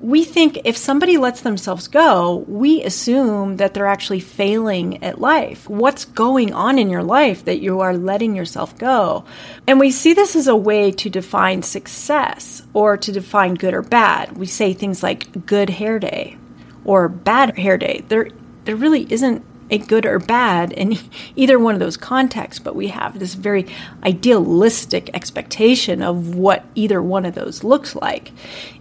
we 0.00 0.24
think 0.24 0.60
if 0.64 0.76
somebody 0.76 1.18
lets 1.18 1.40
themselves 1.40 1.88
go, 1.88 2.44
we 2.46 2.82
assume 2.84 3.56
that 3.56 3.74
they're 3.74 3.86
actually 3.86 4.20
failing 4.20 5.02
at 5.02 5.20
life. 5.20 5.68
What's 5.68 6.04
going 6.04 6.52
on 6.54 6.78
in 6.78 6.88
your 6.88 7.02
life 7.02 7.44
that 7.46 7.60
you 7.60 7.80
are 7.80 7.96
letting 7.96 8.36
yourself 8.36 8.78
go? 8.78 9.24
And 9.66 9.80
we 9.80 9.90
see 9.90 10.14
this 10.14 10.36
as 10.36 10.46
a 10.46 10.54
way 10.54 10.92
to 10.92 11.10
define 11.10 11.62
success 11.62 12.62
or 12.72 12.96
to 12.96 13.10
define 13.10 13.54
good 13.54 13.74
or 13.74 13.82
bad. 13.82 14.38
We 14.38 14.46
say 14.46 14.72
things 14.72 15.02
like 15.02 15.46
good 15.46 15.70
hair 15.70 15.98
day 15.98 16.38
or 16.84 17.08
bad 17.08 17.58
hair 17.58 17.76
day. 17.76 18.04
There 18.08 18.30
there 18.64 18.76
really 18.76 19.10
isn't 19.10 19.42
a 19.70 19.78
good 19.78 20.06
or 20.06 20.18
bad 20.18 20.72
in 20.72 20.98
either 21.36 21.58
one 21.58 21.74
of 21.74 21.80
those 21.80 21.96
contexts, 21.96 22.62
but 22.62 22.74
we 22.74 22.88
have 22.88 23.18
this 23.18 23.34
very 23.34 23.66
idealistic 24.04 25.10
expectation 25.14 26.02
of 26.02 26.34
what 26.34 26.64
either 26.74 27.02
one 27.02 27.24
of 27.24 27.34
those 27.34 27.64
looks 27.64 27.94
like. 27.94 28.32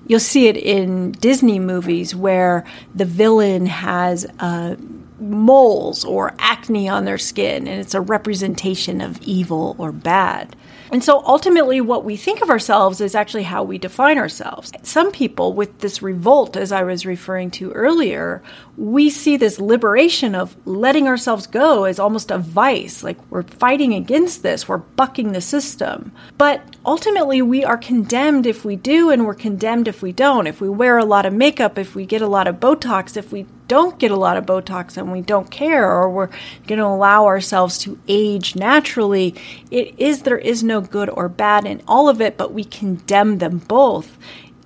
You'll 0.05 0.19
see 0.19 0.47
it 0.47 0.57
in 0.57 1.11
Disney 1.13 1.59
movies 1.59 2.15
where 2.15 2.63
the 2.95 3.05
villain 3.05 3.65
has 3.65 4.25
uh, 4.39 4.75
moles 5.19 6.05
or 6.05 6.33
acne 6.39 6.87
on 6.87 7.05
their 7.05 7.17
skin, 7.17 7.67
and 7.67 7.79
it's 7.79 7.93
a 7.93 8.01
representation 8.01 9.01
of 9.01 9.21
evil 9.21 9.75
or 9.77 9.91
bad. 9.91 10.55
And 10.91 11.03
so 11.03 11.23
ultimately, 11.25 11.81
what 11.81 12.05
we 12.05 12.15
think 12.15 12.41
of 12.41 12.49
ourselves 12.49 13.01
is 13.01 13.15
actually 13.15 13.43
how 13.43 13.63
we 13.63 13.77
define 13.77 14.17
ourselves. 14.17 14.71
Some 14.83 15.11
people, 15.11 15.53
with 15.53 15.79
this 15.79 16.01
revolt, 16.01 16.55
as 16.55 16.71
I 16.71 16.83
was 16.83 17.05
referring 17.05 17.51
to 17.51 17.71
earlier, 17.71 18.41
we 18.77 19.09
see 19.09 19.37
this 19.37 19.59
liberation 19.59 20.35
of 20.35 20.55
letting 20.65 21.07
ourselves 21.07 21.47
go 21.47 21.83
as 21.83 21.99
almost 21.99 22.31
a 22.31 22.37
vice. 22.37 23.03
Like 23.03 23.17
we're 23.29 23.43
fighting 23.43 23.93
against 23.93 24.43
this, 24.43 24.67
we're 24.67 24.77
bucking 24.77 25.31
the 25.31 25.41
system. 25.41 26.11
But 26.37 26.75
ultimately, 26.85 27.41
we 27.41 27.63
are 27.65 27.77
condemned 27.77 28.45
if 28.45 28.63
we 28.63 28.75
do, 28.75 29.09
and 29.09 29.25
we're 29.25 29.33
condemned 29.33 29.87
if 29.87 30.01
we 30.01 30.11
don't. 30.11 30.47
If 30.47 30.61
we 30.61 30.69
wear 30.69 30.97
a 30.97 31.05
lot 31.05 31.25
of 31.25 31.33
makeup, 31.33 31.77
if 31.77 31.95
we 31.95 32.05
get 32.05 32.21
a 32.21 32.27
lot 32.27 32.47
of 32.47 32.59
Botox, 32.59 33.17
if 33.17 33.31
we 33.31 33.45
don't 33.67 33.99
get 33.99 34.11
a 34.11 34.15
lot 34.15 34.37
of 34.37 34.45
Botox 34.45 34.97
and 34.97 35.11
we 35.11 35.21
don't 35.21 35.51
care, 35.51 35.89
or 35.91 36.09
we're 36.09 36.29
going 36.67 36.79
to 36.79 36.85
allow 36.85 37.25
ourselves 37.25 37.77
to 37.79 37.99
age 38.07 38.55
naturally, 38.55 39.35
it 39.71 39.93
is 39.97 40.21
there 40.21 40.37
is 40.37 40.63
no 40.63 40.81
good 40.81 41.09
or 41.09 41.29
bad 41.29 41.65
in 41.65 41.81
all 41.87 42.09
of 42.09 42.21
it, 42.21 42.37
but 42.37 42.53
we 42.53 42.63
condemn 42.63 43.37
them 43.39 43.57
both 43.59 44.17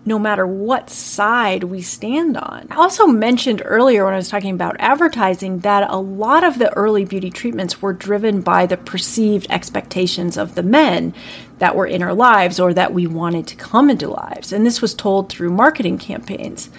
no 0.03 0.17
matter 0.17 0.47
what 0.47 0.89
side 0.89 1.63
we 1.63 1.81
stand 1.81 2.35
on. 2.35 2.67
I 2.71 2.75
also 2.75 3.05
mentioned 3.05 3.61
earlier 3.63 4.03
when 4.03 4.13
I 4.13 4.17
was 4.17 4.29
talking 4.29 4.53
about 4.53 4.75
advertising 4.79 5.59
that 5.59 5.89
a 5.89 5.97
lot 5.97 6.43
of 6.43 6.57
the 6.57 6.73
early 6.73 7.05
beauty 7.05 7.29
treatments 7.29 7.81
were 7.81 7.93
driven 7.93 8.41
by 8.41 8.65
the 8.65 8.77
perceived 8.77 9.45
expectations 9.49 10.37
of 10.37 10.55
the 10.55 10.63
men 10.63 11.13
that 11.59 11.75
were 11.75 11.85
in 11.85 12.01
our 12.01 12.15
lives 12.15 12.59
or 12.59 12.73
that 12.73 12.93
we 12.93 13.05
wanted 13.05 13.45
to 13.47 13.55
come 13.55 13.89
into 13.91 14.09
lives. 14.09 14.51
And 14.51 14.65
this 14.65 14.81
was 14.81 14.95
told 14.95 15.29
through 15.29 15.51
marketing 15.51 15.99
campaigns. 15.99 16.69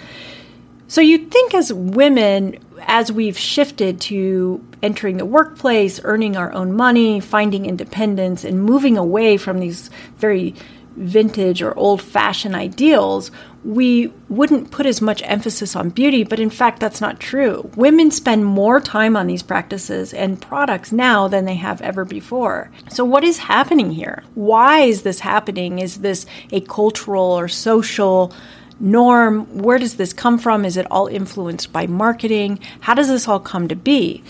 So 0.93 1.01
you'd 1.01 1.31
think 1.31 1.55
as 1.55 1.73
women, 1.73 2.59
as 2.81 3.11
we've 3.11 3.35
shifted 3.35 3.99
to 4.01 4.63
entering 4.83 5.17
the 5.17 5.25
workplace, 5.25 5.99
earning 6.03 6.37
our 6.37 6.53
own 6.53 6.71
money, 6.71 7.19
finding 7.19 7.65
independence, 7.65 8.43
and 8.43 8.63
moving 8.63 8.95
away 8.95 9.37
from 9.37 9.57
these 9.57 9.89
very 10.17 10.53
vintage 10.95 11.63
or 11.63 11.75
old 11.75 11.99
fashioned 11.99 12.53
ideals, 12.53 13.31
we 13.65 14.13
wouldn't 14.29 14.69
put 14.69 14.85
as 14.85 15.01
much 15.01 15.23
emphasis 15.25 15.75
on 15.75 15.89
beauty, 15.89 16.23
but 16.23 16.39
in 16.39 16.51
fact, 16.51 16.79
that's 16.79 17.01
not 17.01 17.19
true. 17.19 17.71
Women 17.75 18.11
spend 18.11 18.45
more 18.45 18.79
time 18.79 19.17
on 19.17 19.25
these 19.25 19.41
practices 19.41 20.13
and 20.13 20.39
products 20.39 20.91
now 20.91 21.27
than 21.27 21.45
they 21.45 21.55
have 21.55 21.81
ever 21.81 22.05
before. 22.05 22.69
So, 22.89 23.03
what 23.03 23.23
is 23.23 23.39
happening 23.39 23.89
here? 23.89 24.23
Why 24.35 24.81
is 24.81 25.01
this 25.01 25.21
happening? 25.21 25.79
Is 25.79 26.01
this 26.01 26.27
a 26.51 26.61
cultural 26.61 27.31
or 27.31 27.47
social 27.47 28.31
norm? 28.79 29.45
Where 29.57 29.77
does 29.77 29.95
this 29.95 30.13
come 30.13 30.37
from? 30.37 30.65
Is 30.65 30.77
it 30.77 30.87
all 30.91 31.07
influenced 31.07 31.71
by 31.73 31.87
marketing? 31.87 32.59
How 32.81 32.93
does 32.93 33.07
this 33.07 33.27
all 33.27 33.39
come 33.39 33.67
to 33.67 33.75
be? 33.75 34.23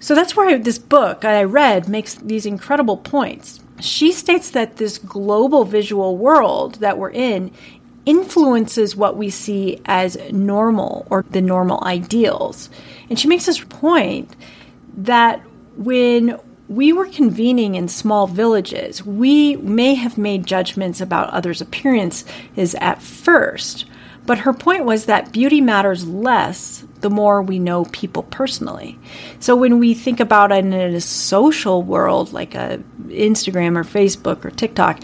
So 0.00 0.14
that's 0.14 0.36
where 0.36 0.58
this 0.58 0.78
book 0.78 1.24
I 1.24 1.42
read 1.42 1.88
makes 1.88 2.14
these 2.14 2.46
incredible 2.46 2.96
points. 2.96 3.60
She 3.80 4.12
states 4.12 4.50
that 4.50 4.76
this 4.76 4.98
global 4.98 5.64
visual 5.64 6.16
world 6.16 6.76
that 6.76 6.98
we're 6.98 7.10
in 7.10 7.50
influences 8.06 8.94
what 8.94 9.16
we 9.16 9.30
see 9.30 9.80
as 9.84 10.16
normal 10.30 11.06
or 11.10 11.24
the 11.30 11.42
normal 11.42 11.82
ideals. 11.84 12.70
And 13.10 13.18
she 13.18 13.26
makes 13.26 13.46
this 13.46 13.62
point 13.64 14.34
that 14.96 15.42
when 15.76 16.38
we 16.68 16.92
were 16.92 17.06
convening 17.06 17.74
in 17.74 17.88
small 17.88 18.26
villages. 18.26 19.04
We 19.04 19.56
may 19.56 19.94
have 19.94 20.18
made 20.18 20.46
judgments 20.46 21.00
about 21.00 21.30
others' 21.30 21.60
appearances 21.60 22.74
at 22.80 23.02
first, 23.02 23.84
but 24.24 24.38
her 24.38 24.52
point 24.52 24.84
was 24.84 25.06
that 25.06 25.32
beauty 25.32 25.60
matters 25.60 26.06
less 26.06 26.84
the 27.00 27.10
more 27.10 27.40
we 27.40 27.58
know 27.58 27.84
people 27.86 28.24
personally. 28.24 28.98
So 29.38 29.54
when 29.54 29.78
we 29.78 29.94
think 29.94 30.18
about 30.18 30.50
it 30.50 30.64
in 30.64 30.72
a 30.72 31.00
social 31.00 31.82
world 31.82 32.32
like 32.32 32.54
a 32.54 32.82
Instagram 33.06 33.76
or 33.76 33.84
Facebook 33.84 34.44
or 34.44 34.50
TikTok, 34.50 35.00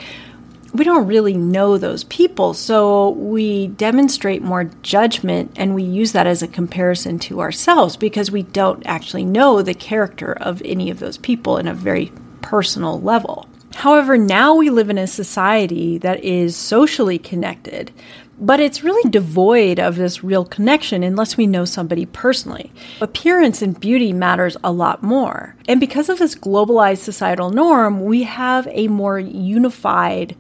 we 0.73 0.85
don't 0.85 1.07
really 1.07 1.35
know 1.35 1.77
those 1.77 2.05
people. 2.05 2.55
So 2.55 3.11
we 3.11 3.69
demonstrate 3.69 4.43
more 4.43 4.65
judgment 4.83 5.53
and 5.57 5.75
we 5.75 5.83
use 5.83 6.13
that 6.13 6.27
as 6.27 6.43
a 6.43 6.49
comparison 6.49 7.19
to 7.21 7.41
ourselves 7.41 7.97
because 7.97 8.31
we 8.31 8.43
don't 8.43 8.83
actually 8.87 9.25
know 9.25 9.61
the 9.61 9.75
character 9.75 10.33
of 10.33 10.63
any 10.65 10.91
of 10.91 10.99
those 10.99 11.19
people 11.19 11.59
in 11.59 11.69
a 11.69 11.75
very 11.75 12.11
personal 12.41 13.01
level. 13.01 13.49
However, 13.75 14.19
now 14.19 14.55
we 14.55 14.71
live 14.71 14.91
in 14.91 14.99
a 14.99 15.07
society 15.07 15.99
that 15.99 16.23
is 16.25 16.57
socially 16.57 17.19
connected, 17.19 17.91
but 18.39 18.61
it's 18.61 18.83
really 18.83 19.09
devoid 19.11 19.79
of 19.79 19.97
this 19.97 20.25
real 20.25 20.45
connection 20.45 21.03
unless 21.03 21.37
we 21.37 21.47
know 21.47 21.65
somebody 21.65 22.07
personally. 22.07 22.73
Appearance 23.01 23.63
and 23.63 23.79
beauty 23.79 24.13
matters 24.13 24.57
a 24.65 24.73
lot 24.73 25.03
more. 25.03 25.55
And 25.69 25.79
because 25.79 26.09
of 26.09 26.19
this 26.19 26.35
globalized 26.35 26.99
societal 26.99 27.51
norm, 27.51 28.05
we 28.05 28.25
have 28.25 28.67
a 28.71 28.89
more 28.89 29.19
unified 29.19 30.37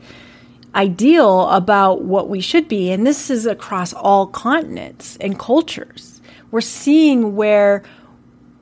ideal 0.74 1.48
about 1.50 2.02
what 2.02 2.28
we 2.28 2.40
should 2.40 2.66
be. 2.66 2.90
And 2.90 3.06
this 3.06 3.30
is 3.30 3.46
across 3.46 3.92
all 3.92 4.26
continents 4.26 5.16
and 5.20 5.38
cultures. 5.38 6.20
We're 6.50 6.60
seeing 6.60 7.36
where 7.36 7.82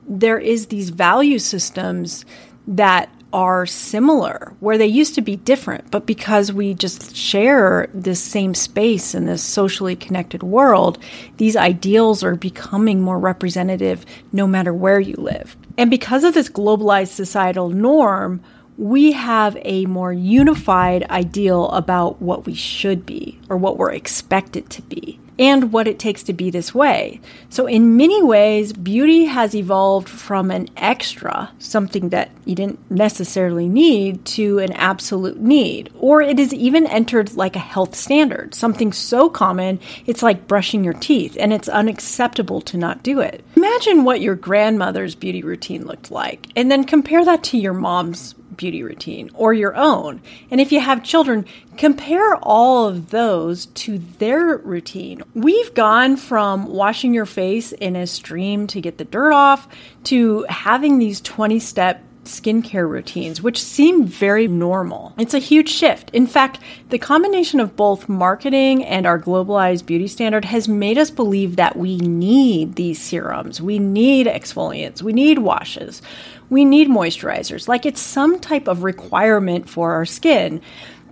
there 0.07 0.39
is 0.39 0.67
these 0.67 0.89
value 0.89 1.39
systems 1.39 2.25
that 2.67 3.09
are 3.33 3.65
similar, 3.65 4.53
where 4.59 4.77
they 4.77 4.87
used 4.87 5.15
to 5.15 5.21
be 5.21 5.35
different, 5.35 5.89
but 5.91 6.05
because 6.05 6.51
we 6.51 6.73
just 6.73 7.15
share 7.15 7.89
this 7.93 8.21
same 8.21 8.53
space 8.53 9.15
in 9.15 9.25
this 9.25 9.43
socially 9.43 9.95
connected 9.95 10.43
world, 10.43 10.97
these 11.37 11.55
ideals 11.55 12.23
are 12.23 12.35
becoming 12.35 13.01
more 13.01 13.19
representative 13.19 14.05
no 14.31 14.47
matter 14.47 14.73
where 14.73 14.99
you 14.99 15.15
live. 15.15 15.55
And 15.77 15.89
because 15.89 16.23
of 16.23 16.33
this 16.33 16.49
globalized 16.49 17.09
societal 17.09 17.69
norm, 17.69 18.41
we 18.77 19.11
have 19.11 19.57
a 19.61 19.85
more 19.85 20.13
unified 20.13 21.03
ideal 21.09 21.69
about 21.69 22.21
what 22.21 22.45
we 22.45 22.53
should 22.53 23.05
be 23.05 23.39
or 23.49 23.57
what 23.57 23.77
we're 23.77 23.91
expected 23.91 24.69
to 24.71 24.81
be 24.83 25.19
and 25.41 25.73
what 25.73 25.87
it 25.87 25.97
takes 25.97 26.21
to 26.21 26.33
be 26.33 26.51
this 26.51 26.73
way. 26.73 27.19
So, 27.49 27.65
in 27.65 27.97
many 27.97 28.21
ways, 28.21 28.73
beauty 28.73 29.25
has 29.25 29.55
evolved 29.55 30.07
from 30.07 30.51
an 30.51 30.69
extra, 30.77 31.51
something 31.57 32.09
that 32.09 32.29
you 32.45 32.53
didn't 32.53 32.79
necessarily 32.91 33.67
need, 33.67 34.23
to 34.25 34.59
an 34.59 34.71
absolute 34.73 35.39
need. 35.39 35.89
Or 35.99 36.21
it 36.21 36.37
has 36.37 36.53
even 36.53 36.85
entered 36.85 37.33
like 37.33 37.55
a 37.55 37.59
health 37.59 37.95
standard, 37.95 38.53
something 38.53 38.93
so 38.93 39.29
common 39.29 39.79
it's 40.05 40.21
like 40.21 40.47
brushing 40.47 40.83
your 40.83 40.93
teeth, 40.93 41.35
and 41.39 41.51
it's 41.51 41.67
unacceptable 41.67 42.61
to 42.61 42.77
not 42.77 43.01
do 43.01 43.19
it. 43.19 43.43
Imagine 43.55 44.03
what 44.03 44.21
your 44.21 44.35
grandmother's 44.35 45.15
beauty 45.15 45.41
routine 45.41 45.85
looked 45.87 46.11
like, 46.11 46.47
and 46.55 46.69
then 46.69 46.83
compare 46.83 47.25
that 47.25 47.43
to 47.45 47.57
your 47.57 47.73
mom's 47.73 48.35
beauty 48.61 48.83
routine 48.83 49.31
or 49.33 49.55
your 49.55 49.75
own. 49.75 50.21
And 50.51 50.61
if 50.61 50.71
you 50.71 50.79
have 50.79 51.03
children, 51.03 51.47
compare 51.77 52.35
all 52.35 52.87
of 52.87 53.09
those 53.09 53.65
to 53.65 53.97
their 53.97 54.57
routine. 54.57 55.23
We've 55.33 55.73
gone 55.73 56.15
from 56.15 56.67
washing 56.67 57.11
your 57.11 57.25
face 57.25 57.71
in 57.71 57.95
a 57.95 58.05
stream 58.05 58.67
to 58.67 58.79
get 58.79 58.99
the 58.99 59.03
dirt 59.03 59.33
off 59.33 59.67
to 60.03 60.45
having 60.47 60.99
these 60.99 61.21
20 61.21 61.57
step 61.57 62.03
skincare 62.25 62.89
routines, 62.89 63.41
which 63.41 63.61
seem 63.61 64.05
very 64.05 64.47
normal. 64.47 65.13
It's 65.17 65.33
a 65.33 65.39
huge 65.39 65.69
shift. 65.69 66.09
In 66.11 66.27
fact, 66.27 66.59
the 66.89 66.99
combination 66.99 67.59
of 67.59 67.75
both 67.75 68.07
marketing 68.07 68.83
and 68.83 69.05
our 69.05 69.19
globalized 69.19 69.85
beauty 69.85 70.07
standard 70.07 70.45
has 70.45 70.67
made 70.67 70.97
us 70.97 71.09
believe 71.09 71.55
that 71.55 71.75
we 71.75 71.97
need 71.97 72.75
these 72.75 73.01
serums, 73.01 73.61
we 73.61 73.79
need 73.79 74.27
exfoliants, 74.27 75.01
we 75.01 75.13
need 75.13 75.39
washes, 75.39 76.01
we 76.49 76.65
need 76.65 76.87
moisturizers. 76.87 77.67
Like 77.67 77.85
it's 77.85 78.01
some 78.01 78.39
type 78.39 78.67
of 78.67 78.83
requirement 78.83 79.69
for 79.69 79.93
our 79.93 80.05
skin. 80.05 80.61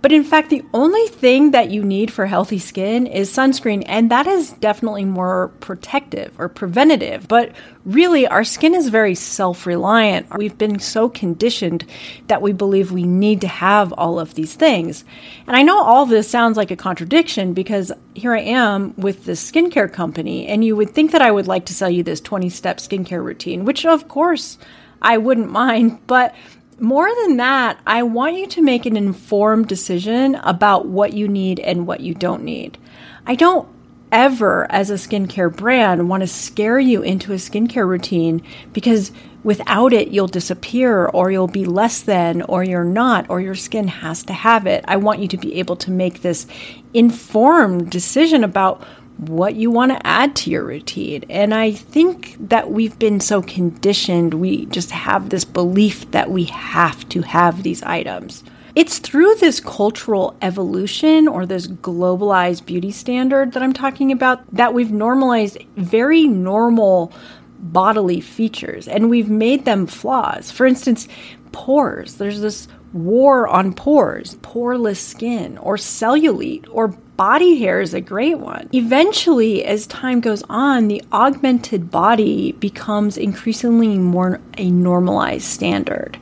But 0.02 0.12
in 0.12 0.24
fact, 0.24 0.48
the 0.48 0.64
only 0.72 1.06
thing 1.08 1.50
that 1.50 1.70
you 1.70 1.84
need 1.84 2.10
for 2.10 2.26
healthy 2.26 2.58
skin 2.58 3.06
is 3.06 3.30
sunscreen, 3.30 3.82
and 3.86 4.10
that 4.10 4.26
is 4.26 4.52
definitely 4.52 5.04
more 5.04 5.48
protective 5.60 6.32
or 6.38 6.48
preventative. 6.48 7.28
But 7.28 7.52
really, 7.84 8.26
our 8.26 8.44
skin 8.44 8.74
is 8.74 8.88
very 8.88 9.14
self 9.14 9.66
reliant. 9.66 10.34
We've 10.36 10.56
been 10.56 10.78
so 10.78 11.08
conditioned 11.08 11.84
that 12.28 12.40
we 12.40 12.52
believe 12.52 12.92
we 12.92 13.04
need 13.04 13.42
to 13.42 13.48
have 13.48 13.92
all 13.92 14.18
of 14.18 14.34
these 14.34 14.54
things. 14.54 15.04
And 15.46 15.54
I 15.54 15.62
know 15.62 15.82
all 15.82 16.06
this 16.06 16.28
sounds 16.28 16.56
like 16.56 16.70
a 16.70 16.76
contradiction 16.76 17.52
because 17.52 17.92
here 18.14 18.32
I 18.32 18.40
am 18.40 18.94
with 18.96 19.26
this 19.26 19.50
skincare 19.50 19.92
company, 19.92 20.46
and 20.46 20.64
you 20.64 20.76
would 20.76 20.90
think 20.90 21.10
that 21.12 21.22
I 21.22 21.30
would 21.30 21.46
like 21.46 21.66
to 21.66 21.74
sell 21.74 21.90
you 21.90 22.02
this 22.02 22.20
20 22.20 22.48
step 22.48 22.78
skincare 22.78 23.22
routine, 23.22 23.66
which 23.66 23.84
of 23.84 24.08
course 24.08 24.56
I 25.02 25.18
wouldn't 25.18 25.50
mind. 25.50 25.98
But 26.06 26.34
more 26.80 27.08
than 27.22 27.36
that, 27.36 27.78
I 27.86 28.02
want 28.02 28.36
you 28.36 28.46
to 28.48 28.62
make 28.62 28.86
an 28.86 28.96
informed 28.96 29.68
decision 29.68 30.34
about 30.36 30.86
what 30.86 31.12
you 31.12 31.28
need 31.28 31.60
and 31.60 31.86
what 31.86 32.00
you 32.00 32.14
don't 32.14 32.42
need. 32.42 32.78
I 33.26 33.34
don't 33.34 33.68
ever, 34.12 34.66
as 34.70 34.90
a 34.90 34.94
skincare 34.94 35.54
brand, 35.54 36.08
want 36.08 36.22
to 36.22 36.26
scare 36.26 36.78
you 36.78 37.02
into 37.02 37.32
a 37.32 37.36
skincare 37.36 37.86
routine 37.86 38.42
because 38.72 39.12
without 39.42 39.92
it, 39.92 40.08
you'll 40.08 40.26
disappear 40.26 41.06
or 41.06 41.30
you'll 41.30 41.46
be 41.46 41.64
less 41.64 42.00
than 42.02 42.42
or 42.42 42.64
you're 42.64 42.84
not 42.84 43.28
or 43.30 43.40
your 43.40 43.54
skin 43.54 43.88
has 43.88 44.22
to 44.24 44.32
have 44.32 44.66
it. 44.66 44.84
I 44.88 44.96
want 44.96 45.20
you 45.20 45.28
to 45.28 45.36
be 45.36 45.58
able 45.58 45.76
to 45.76 45.90
make 45.90 46.22
this 46.22 46.46
informed 46.92 47.90
decision 47.90 48.44
about 48.44 48.82
what 49.20 49.54
you 49.54 49.70
want 49.70 49.92
to 49.92 50.06
add 50.06 50.34
to 50.34 50.50
your 50.50 50.64
routine. 50.64 51.24
And 51.28 51.52
I 51.54 51.72
think 51.72 52.36
that 52.48 52.70
we've 52.70 52.98
been 52.98 53.20
so 53.20 53.42
conditioned, 53.42 54.34
we 54.34 54.64
just 54.66 54.90
have 54.90 55.28
this 55.28 55.44
belief 55.44 56.10
that 56.12 56.30
we 56.30 56.44
have 56.44 57.06
to 57.10 57.20
have 57.22 57.62
these 57.62 57.82
items. 57.82 58.42
It's 58.74 58.98
through 58.98 59.34
this 59.34 59.60
cultural 59.60 60.36
evolution 60.40 61.28
or 61.28 61.44
this 61.44 61.66
globalized 61.66 62.64
beauty 62.64 62.92
standard 62.92 63.52
that 63.52 63.62
I'm 63.62 63.72
talking 63.72 64.10
about 64.10 64.42
that 64.54 64.72
we've 64.72 64.92
normalized 64.92 65.58
very 65.76 66.26
normal 66.26 67.12
bodily 67.58 68.22
features 68.22 68.88
and 68.88 69.10
we've 69.10 69.28
made 69.28 69.66
them 69.66 69.86
flaws. 69.86 70.50
For 70.50 70.66
instance, 70.66 71.08
pores. 71.52 72.14
There's 72.14 72.40
this 72.40 72.68
war 72.92 73.46
on 73.46 73.72
pores, 73.72 74.34
poreless 74.36 74.96
skin, 74.96 75.58
or 75.58 75.76
cellulite, 75.76 76.66
or 76.70 76.88
body 76.88 77.58
hair 77.58 77.80
is 77.80 77.94
a 77.94 78.00
great 78.00 78.38
one. 78.38 78.68
Eventually, 78.72 79.64
as 79.64 79.86
time 79.86 80.20
goes 80.20 80.42
on, 80.48 80.88
the 80.88 81.02
augmented 81.12 81.90
body 81.90 82.52
becomes 82.52 83.16
increasingly 83.16 83.98
more 83.98 84.40
a 84.56 84.70
normalized 84.70 85.44
standard. 85.44 86.18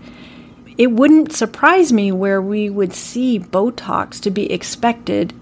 It 0.77 0.93
wouldn't 0.93 1.33
surprise 1.33 1.93
me 1.93 2.13
where 2.13 2.43
we 2.43 2.71
would 2.71 2.93
see 2.93 3.41
Botox 3.41 4.21
to 4.23 4.31
be 4.31 4.53
expected 4.53 5.35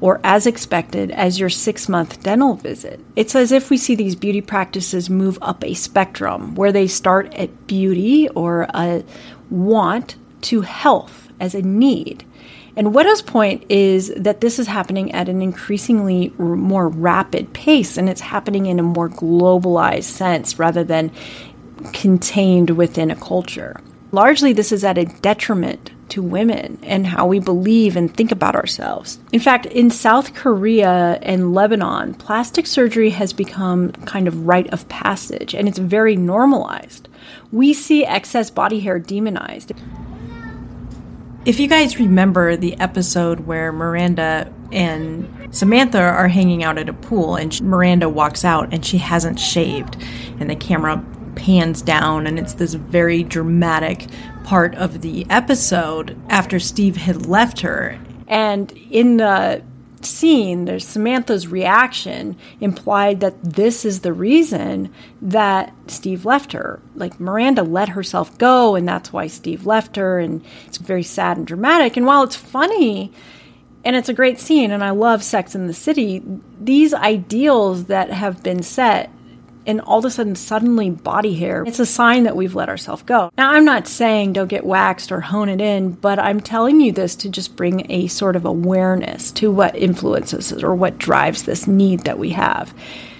or 0.00 0.20
as 0.24 0.46
expected 0.46 1.10
as 1.10 1.38
your 1.38 1.50
six 1.50 1.88
month 1.88 2.22
dental 2.22 2.54
visit. 2.54 3.00
It's 3.16 3.34
as 3.34 3.52
if 3.52 3.70
we 3.70 3.76
see 3.76 3.94
these 3.94 4.14
beauty 4.14 4.40
practices 4.40 5.10
move 5.10 5.38
up 5.42 5.62
a 5.62 5.74
spectrum 5.74 6.54
where 6.54 6.72
they 6.72 6.86
start 6.86 7.32
at 7.34 7.66
beauty 7.66 8.28
or 8.30 8.62
a 8.74 9.04
want 9.50 10.16
to 10.42 10.62
health 10.62 11.28
as 11.38 11.54
a 11.54 11.62
need. 11.62 12.24
And 12.76 12.94
Widdows' 12.94 13.22
point 13.22 13.64
is 13.68 14.12
that 14.16 14.40
this 14.40 14.58
is 14.58 14.66
happening 14.66 15.12
at 15.12 15.28
an 15.28 15.42
increasingly 15.42 16.32
more 16.38 16.88
rapid 16.88 17.52
pace 17.52 17.96
and 17.96 18.08
it's 18.08 18.20
happening 18.20 18.66
in 18.66 18.78
a 18.78 18.84
more 18.84 19.08
globalized 19.08 20.04
sense 20.04 20.58
rather 20.58 20.84
than 20.84 21.10
contained 21.92 22.70
within 22.70 23.10
a 23.10 23.16
culture. 23.16 23.80
Largely, 24.12 24.52
this 24.52 24.72
is 24.72 24.84
at 24.84 24.98
a 24.98 25.04
detriment 25.04 25.90
to 26.10 26.22
women 26.22 26.78
and 26.82 27.06
how 27.06 27.26
we 27.26 27.38
believe 27.38 27.96
and 27.96 28.14
think 28.14 28.32
about 28.32 28.56
ourselves. 28.56 29.20
In 29.32 29.40
fact, 29.40 29.66
in 29.66 29.90
South 29.90 30.34
Korea 30.34 31.18
and 31.22 31.54
Lebanon, 31.54 32.14
plastic 32.14 32.66
surgery 32.66 33.10
has 33.10 33.32
become 33.32 33.92
kind 33.92 34.26
of 34.26 34.46
rite 34.46 34.72
of 34.72 34.88
passage 34.88 35.54
and 35.54 35.68
it's 35.68 35.78
very 35.78 36.16
normalized. 36.16 37.08
We 37.52 37.72
see 37.72 38.04
excess 38.04 38.50
body 38.50 38.80
hair 38.80 38.98
demonized. 38.98 39.72
If 41.46 41.58
you 41.58 41.68
guys 41.68 41.98
remember 41.98 42.54
the 42.54 42.78
episode 42.78 43.40
where 43.40 43.72
Miranda 43.72 44.52
and 44.72 45.48
Samantha 45.54 45.98
are 45.98 46.28
hanging 46.28 46.62
out 46.62 46.76
at 46.76 46.90
a 46.90 46.92
pool 46.92 47.36
and 47.36 47.58
Miranda 47.62 48.10
walks 48.10 48.44
out 48.44 48.74
and 48.74 48.84
she 48.84 48.98
hasn't 48.98 49.40
shaved 49.40 49.96
and 50.38 50.50
the 50.50 50.54
camera 50.54 51.02
pans 51.36 51.80
down 51.80 52.26
and 52.26 52.38
it's 52.38 52.54
this 52.54 52.74
very 52.74 53.22
dramatic 53.22 54.06
part 54.44 54.74
of 54.74 55.00
the 55.00 55.26
episode 55.30 56.14
after 56.28 56.60
Steve 56.60 56.96
had 56.96 57.24
left 57.24 57.60
her. 57.60 57.98
And 58.28 58.70
in 58.90 59.16
the 59.16 59.62
scene, 60.04 60.64
there's 60.64 60.86
Samantha's 60.86 61.48
reaction 61.48 62.36
implied 62.60 63.20
that 63.20 63.42
this 63.42 63.84
is 63.84 64.00
the 64.00 64.12
reason 64.12 64.92
that 65.20 65.74
Steve 65.86 66.24
left 66.24 66.52
her. 66.52 66.80
Like 66.94 67.20
Miranda 67.20 67.62
let 67.62 67.90
herself 67.90 68.36
go, 68.38 68.74
and 68.74 68.88
that's 68.88 69.12
why 69.12 69.26
Steve 69.26 69.66
left 69.66 69.96
her. 69.96 70.18
And 70.18 70.44
it's 70.66 70.78
very 70.78 71.02
sad 71.02 71.36
and 71.36 71.46
dramatic. 71.46 71.96
And 71.96 72.06
while 72.06 72.22
it's 72.22 72.36
funny, 72.36 73.12
and 73.84 73.96
it's 73.96 74.08
a 74.08 74.14
great 74.14 74.38
scene, 74.38 74.70
and 74.70 74.84
I 74.84 74.90
love 74.90 75.22
Sex 75.22 75.54
in 75.54 75.66
the 75.66 75.74
City, 75.74 76.22
these 76.60 76.92
ideals 76.92 77.84
that 77.84 78.10
have 78.10 78.42
been 78.42 78.62
set 78.62 79.10
and 79.66 79.80
all 79.80 79.98
of 79.98 80.04
a 80.04 80.10
sudden 80.10 80.34
suddenly 80.34 80.90
body 80.90 81.34
hair 81.34 81.64
it's 81.66 81.78
a 81.78 81.86
sign 81.86 82.24
that 82.24 82.36
we've 82.36 82.54
let 82.54 82.68
ourselves 82.68 83.02
go. 83.02 83.30
Now 83.36 83.50
i'm 83.52 83.64
not 83.64 83.86
saying 83.86 84.32
don't 84.32 84.48
get 84.48 84.64
waxed 84.64 85.12
or 85.12 85.20
hone 85.20 85.48
it 85.48 85.60
in 85.60 85.92
but 85.92 86.18
i'm 86.18 86.40
telling 86.40 86.80
you 86.80 86.92
this 86.92 87.14
to 87.16 87.28
just 87.28 87.56
bring 87.56 87.90
a 87.90 88.06
sort 88.06 88.36
of 88.36 88.44
awareness 88.44 89.32
to 89.32 89.50
what 89.50 89.76
influences 89.76 90.62
or 90.62 90.74
what 90.74 90.98
drives 90.98 91.44
this 91.44 91.66
need 91.66 92.00
that 92.00 92.18
we 92.18 92.30
have. 92.30 92.74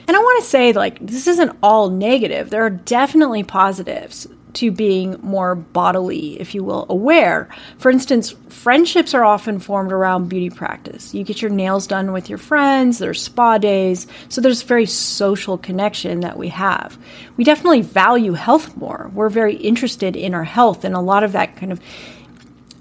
And 0.09 0.17
i 0.17 0.21
want 0.21 0.43
to 0.43 0.51
say 0.51 0.73
like 0.73 0.99
this 1.01 1.27
isn't 1.27 1.57
all 1.63 1.91
negative. 1.91 2.51
There 2.51 2.65
are 2.65 2.71
definitely 2.71 3.43
positives 3.43 4.27
to 4.55 4.71
being 4.71 5.19
more 5.23 5.55
bodily, 5.55 6.41
if 6.41 6.55
you 6.55 6.65
will, 6.65 6.87
aware. 6.89 7.49
For 7.79 7.91
instance, 7.91 8.35
friendships 8.49 9.15
are 9.15 9.25
often 9.25 9.59
formed 9.59 9.93
around 9.93 10.29
beauty 10.29 10.51
practice. 10.51 11.15
You 11.15 11.25
get 11.25 11.41
your 11.41 11.51
nails 11.51 11.87
done 11.87 12.13
with 12.13 12.29
your 12.29 12.39
friends, 12.39 12.99
there's 12.99 13.23
spa 13.23 13.59
days, 13.59 14.07
so 14.29 14.41
there's 14.41 14.63
very 14.63 14.87
social 14.87 15.59
connection 15.59 16.21
that 16.21 16.37
we 16.39 16.49
have. 16.49 16.99
We 17.37 17.45
definitely 17.45 17.83
value 17.83 18.33
health 18.33 18.77
more. 18.77 19.11
We're 19.15 19.29
very 19.29 19.57
interested 19.57 20.17
in 20.17 20.35
our 20.35 20.45
health, 20.45 20.85
and 20.85 20.95
a 20.95 21.01
lot 21.01 21.25
of 21.25 21.33
that 21.33 21.57
kind 21.57 21.73
of 21.73 21.81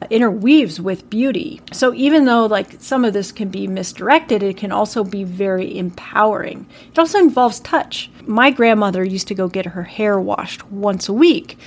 interweaves 0.10 0.80
with 0.80 1.10
beauty. 1.10 1.62
So 1.72 1.94
even 1.94 2.26
though 2.26 2.46
like 2.46 2.82
some 2.82 3.04
of 3.04 3.14
this 3.14 3.32
can 3.32 3.50
be 3.50 3.68
misdirected, 3.68 4.44
it 4.44 4.58
can 4.58 4.72
also 4.72 5.04
be 5.04 5.24
very 5.24 5.78
empowering. 5.78 6.68
It 6.92 7.00
also 7.00 7.20
involves 7.20 7.60
touch. 7.60 8.10
My 8.24 8.52
grandmother 8.52 9.04
used 9.04 9.28
to 9.28 9.36
go 9.36 9.48
get 9.48 9.68
her 9.68 9.84
hair 9.84 10.20
washed 10.20 10.70
once 10.72 11.10
a 11.10 11.14
week. 11.14 11.58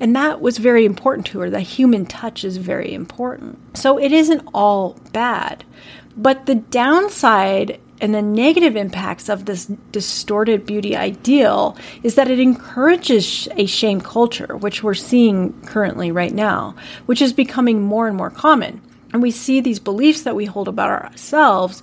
And 0.00 0.16
that 0.16 0.40
was 0.40 0.58
very 0.58 0.84
important 0.84 1.26
to 1.28 1.40
her. 1.40 1.50
The 1.50 1.60
human 1.60 2.04
touch 2.06 2.44
is 2.44 2.56
very 2.56 2.92
important. 2.92 3.76
So 3.76 3.98
it 3.98 4.12
isn't 4.12 4.48
all 4.52 4.98
bad. 5.12 5.64
But 6.16 6.46
the 6.46 6.56
downside 6.56 7.80
and 8.04 8.14
the 8.14 8.20
negative 8.20 8.76
impacts 8.76 9.30
of 9.30 9.46
this 9.46 9.64
distorted 9.90 10.66
beauty 10.66 10.94
ideal 10.94 11.74
is 12.02 12.16
that 12.16 12.30
it 12.30 12.38
encourages 12.38 13.48
a 13.56 13.64
shame 13.64 13.98
culture, 14.02 14.58
which 14.58 14.82
we're 14.82 14.92
seeing 14.92 15.58
currently 15.62 16.12
right 16.12 16.34
now, 16.34 16.74
which 17.06 17.22
is 17.22 17.32
becoming 17.32 17.80
more 17.80 18.06
and 18.06 18.14
more 18.14 18.28
common. 18.28 18.82
And 19.14 19.22
we 19.22 19.30
see 19.30 19.62
these 19.62 19.78
beliefs 19.78 20.20
that 20.24 20.36
we 20.36 20.44
hold 20.44 20.68
about 20.68 20.90
ourselves 20.90 21.82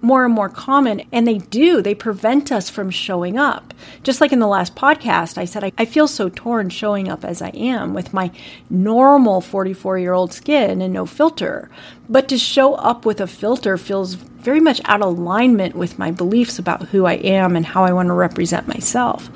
more 0.00 0.24
and 0.24 0.34
more 0.34 0.48
common, 0.48 1.02
and 1.12 1.26
they 1.26 1.38
do. 1.38 1.82
They 1.82 1.94
prevent 1.94 2.52
us 2.52 2.70
from 2.70 2.90
showing 2.90 3.38
up. 3.38 3.74
Just 4.02 4.20
like 4.20 4.32
in 4.32 4.38
the 4.38 4.46
last 4.46 4.74
podcast, 4.74 5.38
I 5.38 5.44
said, 5.44 5.64
I, 5.64 5.72
I 5.78 5.84
feel 5.84 6.08
so 6.08 6.28
torn 6.28 6.70
showing 6.70 7.08
up 7.08 7.24
as 7.24 7.42
I 7.42 7.48
am 7.50 7.94
with 7.94 8.14
my 8.14 8.30
normal 8.70 9.40
44 9.40 9.98
year 9.98 10.12
old 10.12 10.32
skin 10.32 10.80
and 10.80 10.92
no 10.92 11.06
filter. 11.06 11.70
But 12.08 12.28
to 12.28 12.38
show 12.38 12.74
up 12.74 13.04
with 13.04 13.20
a 13.20 13.26
filter 13.26 13.76
feels 13.76 14.14
very 14.14 14.60
much 14.60 14.80
out 14.84 15.02
of 15.02 15.18
alignment 15.18 15.74
with 15.74 15.98
my 15.98 16.10
beliefs 16.10 16.58
about 16.58 16.88
who 16.88 17.04
I 17.04 17.14
am 17.14 17.56
and 17.56 17.66
how 17.66 17.84
I 17.84 17.92
want 17.92 18.06
to 18.08 18.14
represent 18.14 18.68
myself. 18.68 19.28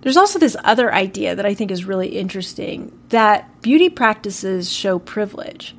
There's 0.00 0.16
also 0.16 0.38
this 0.38 0.56
other 0.62 0.92
idea 0.94 1.34
that 1.34 1.46
I 1.46 1.54
think 1.54 1.70
is 1.70 1.84
really 1.84 2.08
interesting 2.08 2.96
that 3.08 3.60
beauty 3.60 3.90
practices 3.90 4.72
show 4.72 5.00
privilege 5.00 5.74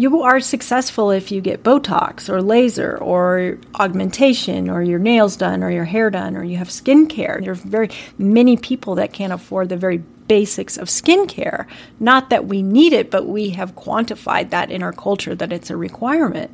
you 0.00 0.22
are 0.22 0.40
successful 0.40 1.10
if 1.10 1.30
you 1.30 1.42
get 1.42 1.62
Botox 1.62 2.30
or 2.30 2.40
laser 2.40 2.96
or 2.96 3.58
augmentation 3.78 4.70
or 4.70 4.82
your 4.82 4.98
nails 4.98 5.36
done 5.36 5.62
or 5.62 5.70
your 5.70 5.84
hair 5.84 6.08
done 6.08 6.38
or 6.38 6.42
you 6.42 6.56
have 6.56 6.68
skincare. 6.68 7.42
There 7.42 7.52
are 7.52 7.54
very 7.54 7.90
many 8.16 8.56
people 8.56 8.94
that 8.94 9.12
can't 9.12 9.30
afford 9.30 9.68
the 9.68 9.76
very 9.76 9.98
basics 9.98 10.78
of 10.78 10.88
skincare. 10.88 11.66
Not 11.98 12.30
that 12.30 12.46
we 12.46 12.62
need 12.62 12.94
it, 12.94 13.10
but 13.10 13.26
we 13.26 13.50
have 13.50 13.76
quantified 13.76 14.48
that 14.50 14.70
in 14.70 14.82
our 14.82 14.94
culture 14.94 15.34
that 15.34 15.52
it's 15.52 15.68
a 15.68 15.76
requirement. 15.76 16.50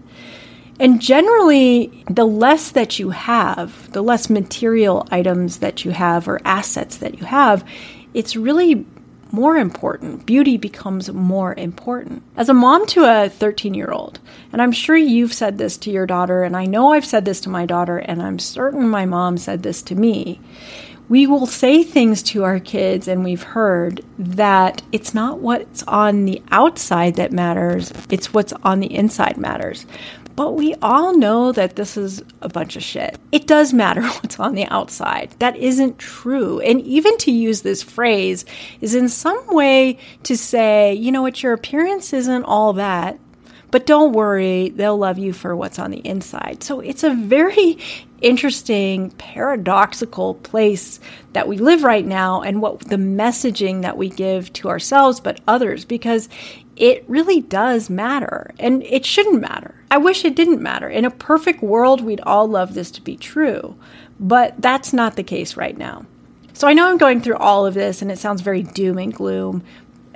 And 0.81 1.01
generally, 1.01 2.05
the 2.11 2.27
less 2.27 2.73
that 2.73 2.99
you 2.99 3.11
have, 3.11 3.93
the 3.93 4.03
less 4.03 4.29
material 4.29 5.07
items 5.13 5.59
that 5.59 5.85
you 5.85 5.93
have 5.93 6.27
or 6.27 6.41
assets 6.45 6.97
that 6.97 7.21
you 7.21 7.25
have, 7.25 7.65
it's 8.13 8.35
really 8.35 8.85
more 9.33 9.57
important. 9.57 10.27
Beauty 10.27 10.57
becomes 10.57 11.11
more 11.11 11.55
important. 11.55 12.23
As 12.37 12.49
a 12.49 12.55
mom 12.55 12.87
to 12.87 13.05
a 13.05 13.29
13 13.29 13.75
year 13.75 13.91
old, 13.91 14.19
and 14.53 14.63
I'm 14.63 14.73
sure 14.73 14.97
you've 14.97 15.33
said 15.33 15.59
this 15.59 15.77
to 15.79 15.91
your 15.91 16.07
daughter, 16.07 16.43
and 16.43 16.57
I 16.57 16.67
know 16.67 16.93
I've 16.93 17.05
said 17.05 17.25
this 17.25 17.41
to 17.43 17.49
my 17.49 17.67
daughter, 17.67 17.99
and 17.99 18.23
I'm 18.23 18.39
certain 18.39 18.89
my 18.89 19.07
mom 19.07 19.39
said 19.39 19.63
this 19.63 19.83
to 19.83 19.95
me. 19.95 20.41
We 21.09 21.27
will 21.27 21.47
say 21.47 21.85
things 21.85 22.23
to 22.25 22.43
our 22.43 22.59
kids, 22.59 23.07
and 23.07 23.23
we've 23.23 23.43
heard 23.43 24.05
that 24.19 24.83
it's 24.91 25.15
not 25.15 25.39
what's 25.39 25.85
on 25.85 26.25
the 26.25 26.43
outside 26.51 27.15
that 27.15 27.31
matters, 27.31 27.93
it's 28.11 28.35
what's 28.35 28.53
on 28.65 28.81
the 28.81 28.93
inside 28.93 29.37
matters. 29.37 29.87
But 30.37 30.53
we 30.53 30.75
all 30.83 31.17
know 31.17 31.51
that 31.53 31.77
this 31.77 31.97
is 31.97 32.23
a 32.43 32.49
bunch 32.51 32.77
of 32.77 32.83
shit. 32.83 33.19
It 33.33 33.47
does 33.47 33.73
matter 33.73 34.03
what's 34.07 34.39
on 34.39 34.55
the 34.55 34.67
outside. 34.67 35.35
That 35.39 35.57
isn't 35.57 35.99
true. 35.99 36.61
And 36.61 36.81
even 36.83 37.17
to 37.19 37.33
use 37.33 37.63
this 37.63 37.83
phrase 37.83 38.45
is 38.83 38.95
in 38.95 39.09
some 39.09 39.47
way 39.49 39.99
to 40.25 40.37
say, 40.37 40.95
you 40.95 41.11
know 41.11 41.23
what, 41.23 41.43
your 41.43 41.55
appearance 41.55 42.13
isn't 42.13 42.45
all 42.45 42.75
that, 42.75 43.19
But 43.71 43.87
don't 43.87 44.13
worry, 44.13 44.71
they'll 44.71 44.97
love 44.97 45.19
you 45.19 45.33
for 45.33 45.55
what's 45.57 45.79
on 45.79 45.91
the 45.91 45.99
inside. 45.99 46.63
So 46.63 46.81
it's 46.81 47.03
a 47.05 47.15
very 47.15 47.79
interesting, 48.23 49.11
paradoxical 49.13 50.35
place 50.37 51.01
that 51.33 51.49
we 51.49 51.59
live 51.59 51.83
right 51.83 52.07
now 52.07 52.43
and 52.43 52.63
what 52.63 52.81
the 52.81 52.97
messaging 52.97 53.83
that 53.83 53.97
we 53.99 54.09
give 54.09 54.53
to 54.55 54.69
ourselves, 54.69 55.21
but 55.21 55.41
others, 55.47 55.85
because 55.85 56.29
it 56.77 57.05
really 57.09 57.41
does 57.41 57.89
matter 57.89 58.53
and 58.59 58.83
it 58.83 59.05
shouldn't 59.05 59.41
matter. 59.41 59.75
I 59.91 59.99
wish 59.99 60.25
it 60.25 60.37
didn't 60.37 60.63
matter. 60.63 60.89
In 60.89 61.05
a 61.05 61.11
perfect 61.11 61.63
world, 61.63 62.01
we'd 62.03 62.21
all 62.21 62.47
love 62.47 62.75
this 62.75 62.91
to 62.93 63.01
be 63.01 63.17
true, 63.17 63.77
but 64.21 64.55
that's 64.59 64.93
not 64.93 65.17
the 65.17 65.23
case 65.23 65.57
right 65.57 65.77
now. 65.77 66.07
So 66.53 66.69
I 66.69 66.73
know 66.73 66.89
I'm 66.89 66.99
going 66.99 67.21
through 67.21 67.37
all 67.37 67.67
of 67.67 67.75
this 67.75 68.03
and 68.03 68.11
it 68.11 68.19
sounds 68.19 68.41
very 68.41 68.63
doom 68.63 68.99
and 68.99 69.13
gloom, 69.13 69.63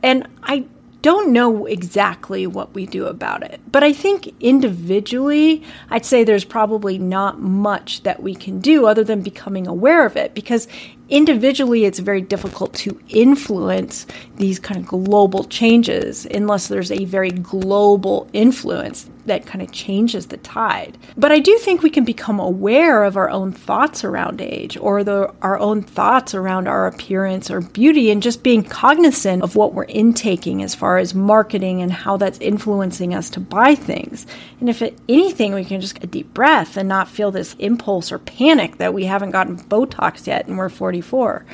and 0.03 0.27
I 0.43 0.67
don't 1.03 1.33
know 1.33 1.67
exactly 1.67 2.47
what 2.47 2.75
we 2.75 2.87
do 2.87 3.07
about 3.07 3.43
it. 3.43 3.61
But 3.71 3.83
I 3.83 3.93
think 3.93 4.35
individually, 4.41 5.63
I'd 5.89 6.05
say 6.05 6.25
there's 6.25 6.45
probably 6.45 6.99
not 6.99 7.41
much 7.41 8.03
that 8.03 8.23
we 8.23 8.35
can 8.35 8.61
do 8.61 8.87
other 8.87 9.05
than 9.05 9.23
becoming 9.23 9.67
aware 9.67 10.05
of 10.05 10.17
it 10.17 10.35
because 10.35 10.69
individually 11.11 11.85
it's 11.85 11.99
very 11.99 12.21
difficult 12.21 12.73
to 12.75 13.01
influence 13.09 14.07
these 14.37 14.59
kind 14.59 14.81
of 14.81 14.87
global 14.87 15.45
changes 15.45 16.27
unless 16.27 16.69
there's 16.69 16.91
a 16.91 17.05
very 17.05 17.31
global 17.31 18.29
influence 18.33 19.11
that 19.27 19.47
kind 19.47 19.63
of 19.63 19.71
changes 19.71 20.27
the 20.27 20.37
tide. 20.39 20.99
But 21.17 21.33
I 21.33 21.39
do 21.39 21.57
think 21.59 21.83
we 21.83 21.91
can 21.91 22.05
become 22.05 22.41
aware 22.41 23.05
of 23.05 23.17
our 23.17 23.31
own 23.31 23.53
thoughts 23.53 24.03
around 24.03 24.41
age 24.41 24.77
or 24.77 25.05
the, 25.05 25.33
our 25.43 25.59
own 25.59 25.83
thoughts 25.83 26.35
around 26.35 26.67
our 26.67 26.87
appearance 26.87 27.51
or 27.51 27.61
beauty 27.61 28.11
and 28.11 28.23
just 28.23 28.43
being 28.43 28.65
cognizant 28.65 29.43
of 29.43 29.57
what 29.57 29.73
we're 29.73 29.85
intaking 29.85 30.63
as 30.63 30.75
far 30.75 30.99
as 30.99 31.15
marketing 31.15 31.83
and 31.83 31.93
how 31.93 32.17
that's 32.17 32.39
influencing 32.41 33.15
us 33.15 33.31
to 33.31 33.41
buy 33.41 33.75
things. 33.75 34.27
And 34.59 34.69
if 34.69 34.83
anything, 35.09 35.55
we 35.55 35.65
can 35.65 35.81
just 35.81 35.95
get 35.95 36.05
a 36.05 36.09
deep 36.09 36.33
breath 36.35 36.77
and 36.77 36.89
not 36.89 37.09
feel 37.09 37.31
this 37.31 37.55
impulse 37.59 38.11
or 38.11 38.19
panic 38.19 38.79
that 38.79 38.95
we 38.95 39.05
haven't 39.05 39.31
gotten 39.31 39.59
Botox 39.59 40.27
yet 40.27 40.47
and 40.47 40.59
we're 40.59 40.69
44. 41.01 41.45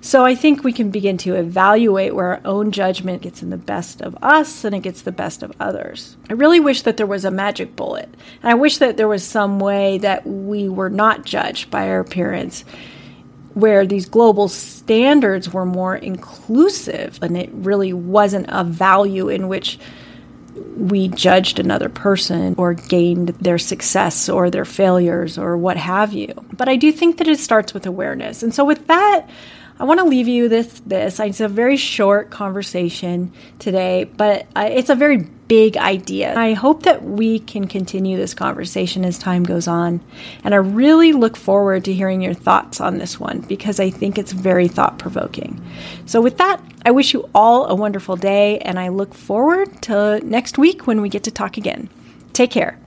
So 0.00 0.24
I 0.24 0.34
think 0.34 0.64
we 0.64 0.72
can 0.72 0.90
begin 0.90 1.16
to 1.18 1.36
evaluate 1.36 2.12
where 2.12 2.26
our 2.26 2.40
own 2.44 2.72
judgment 2.72 3.22
gets 3.22 3.40
in 3.40 3.50
the 3.50 3.56
best 3.56 4.00
of 4.00 4.16
us 4.20 4.64
and 4.64 4.74
it 4.74 4.80
gets 4.80 5.02
the 5.02 5.12
best 5.12 5.44
of 5.44 5.52
others. 5.60 6.16
I 6.28 6.32
really 6.32 6.58
wish 6.58 6.82
that 6.82 6.96
there 6.96 7.06
was 7.06 7.24
a 7.24 7.30
magic 7.30 7.76
bullet. 7.76 8.08
And 8.42 8.50
I 8.50 8.54
wish 8.54 8.78
that 8.78 8.96
there 8.96 9.06
was 9.06 9.22
some 9.22 9.60
way 9.60 9.98
that 9.98 10.26
we 10.26 10.68
were 10.68 10.90
not 10.90 11.24
judged 11.24 11.70
by 11.70 11.88
our 11.88 12.00
appearance 12.00 12.64
where 13.54 13.86
these 13.86 14.06
global 14.06 14.48
standards 14.48 15.52
were 15.52 15.66
more 15.66 15.94
inclusive 15.94 17.18
and 17.22 17.36
it 17.36 17.50
really 17.52 17.92
wasn't 17.92 18.46
a 18.48 18.64
value 18.64 19.28
in 19.28 19.46
which 19.46 19.78
we 20.76 21.08
judged 21.08 21.58
another 21.58 21.88
person 21.88 22.54
or 22.58 22.74
gained 22.74 23.28
their 23.28 23.58
success 23.58 24.28
or 24.28 24.50
their 24.50 24.64
failures 24.64 25.38
or 25.38 25.56
what 25.56 25.76
have 25.76 26.12
you. 26.12 26.32
But 26.52 26.68
I 26.68 26.76
do 26.76 26.92
think 26.92 27.18
that 27.18 27.28
it 27.28 27.38
starts 27.38 27.74
with 27.74 27.86
awareness. 27.86 28.42
And 28.42 28.54
so 28.54 28.64
with 28.64 28.86
that, 28.86 29.28
I 29.82 29.84
want 29.84 29.98
to 29.98 30.06
leave 30.06 30.28
you 30.28 30.48
this 30.48 30.80
this. 30.86 31.18
It's 31.18 31.40
a 31.40 31.48
very 31.48 31.76
short 31.76 32.30
conversation 32.30 33.32
today, 33.58 34.04
but 34.04 34.46
uh, 34.54 34.68
it's 34.70 34.90
a 34.90 34.94
very 34.94 35.16
big 35.48 35.76
idea. 35.76 36.38
I 36.38 36.52
hope 36.52 36.84
that 36.84 37.02
we 37.02 37.40
can 37.40 37.66
continue 37.66 38.16
this 38.16 38.32
conversation 38.32 39.04
as 39.04 39.18
time 39.18 39.42
goes 39.42 39.66
on. 39.66 40.00
And 40.44 40.54
I 40.54 40.58
really 40.58 41.12
look 41.12 41.36
forward 41.36 41.84
to 41.86 41.92
hearing 41.92 42.22
your 42.22 42.32
thoughts 42.32 42.80
on 42.80 42.98
this 42.98 43.18
one 43.18 43.40
because 43.40 43.80
I 43.80 43.90
think 43.90 44.18
it's 44.18 44.30
very 44.30 44.68
thought 44.68 45.00
provoking. 45.00 45.60
So, 46.06 46.20
with 46.20 46.38
that, 46.38 46.62
I 46.86 46.92
wish 46.92 47.12
you 47.12 47.28
all 47.34 47.66
a 47.66 47.74
wonderful 47.74 48.14
day 48.14 48.58
and 48.58 48.78
I 48.78 48.86
look 48.86 49.12
forward 49.14 49.82
to 49.82 50.20
next 50.20 50.58
week 50.58 50.86
when 50.86 51.02
we 51.02 51.08
get 51.08 51.24
to 51.24 51.32
talk 51.32 51.56
again. 51.56 51.90
Take 52.32 52.52
care. 52.52 52.78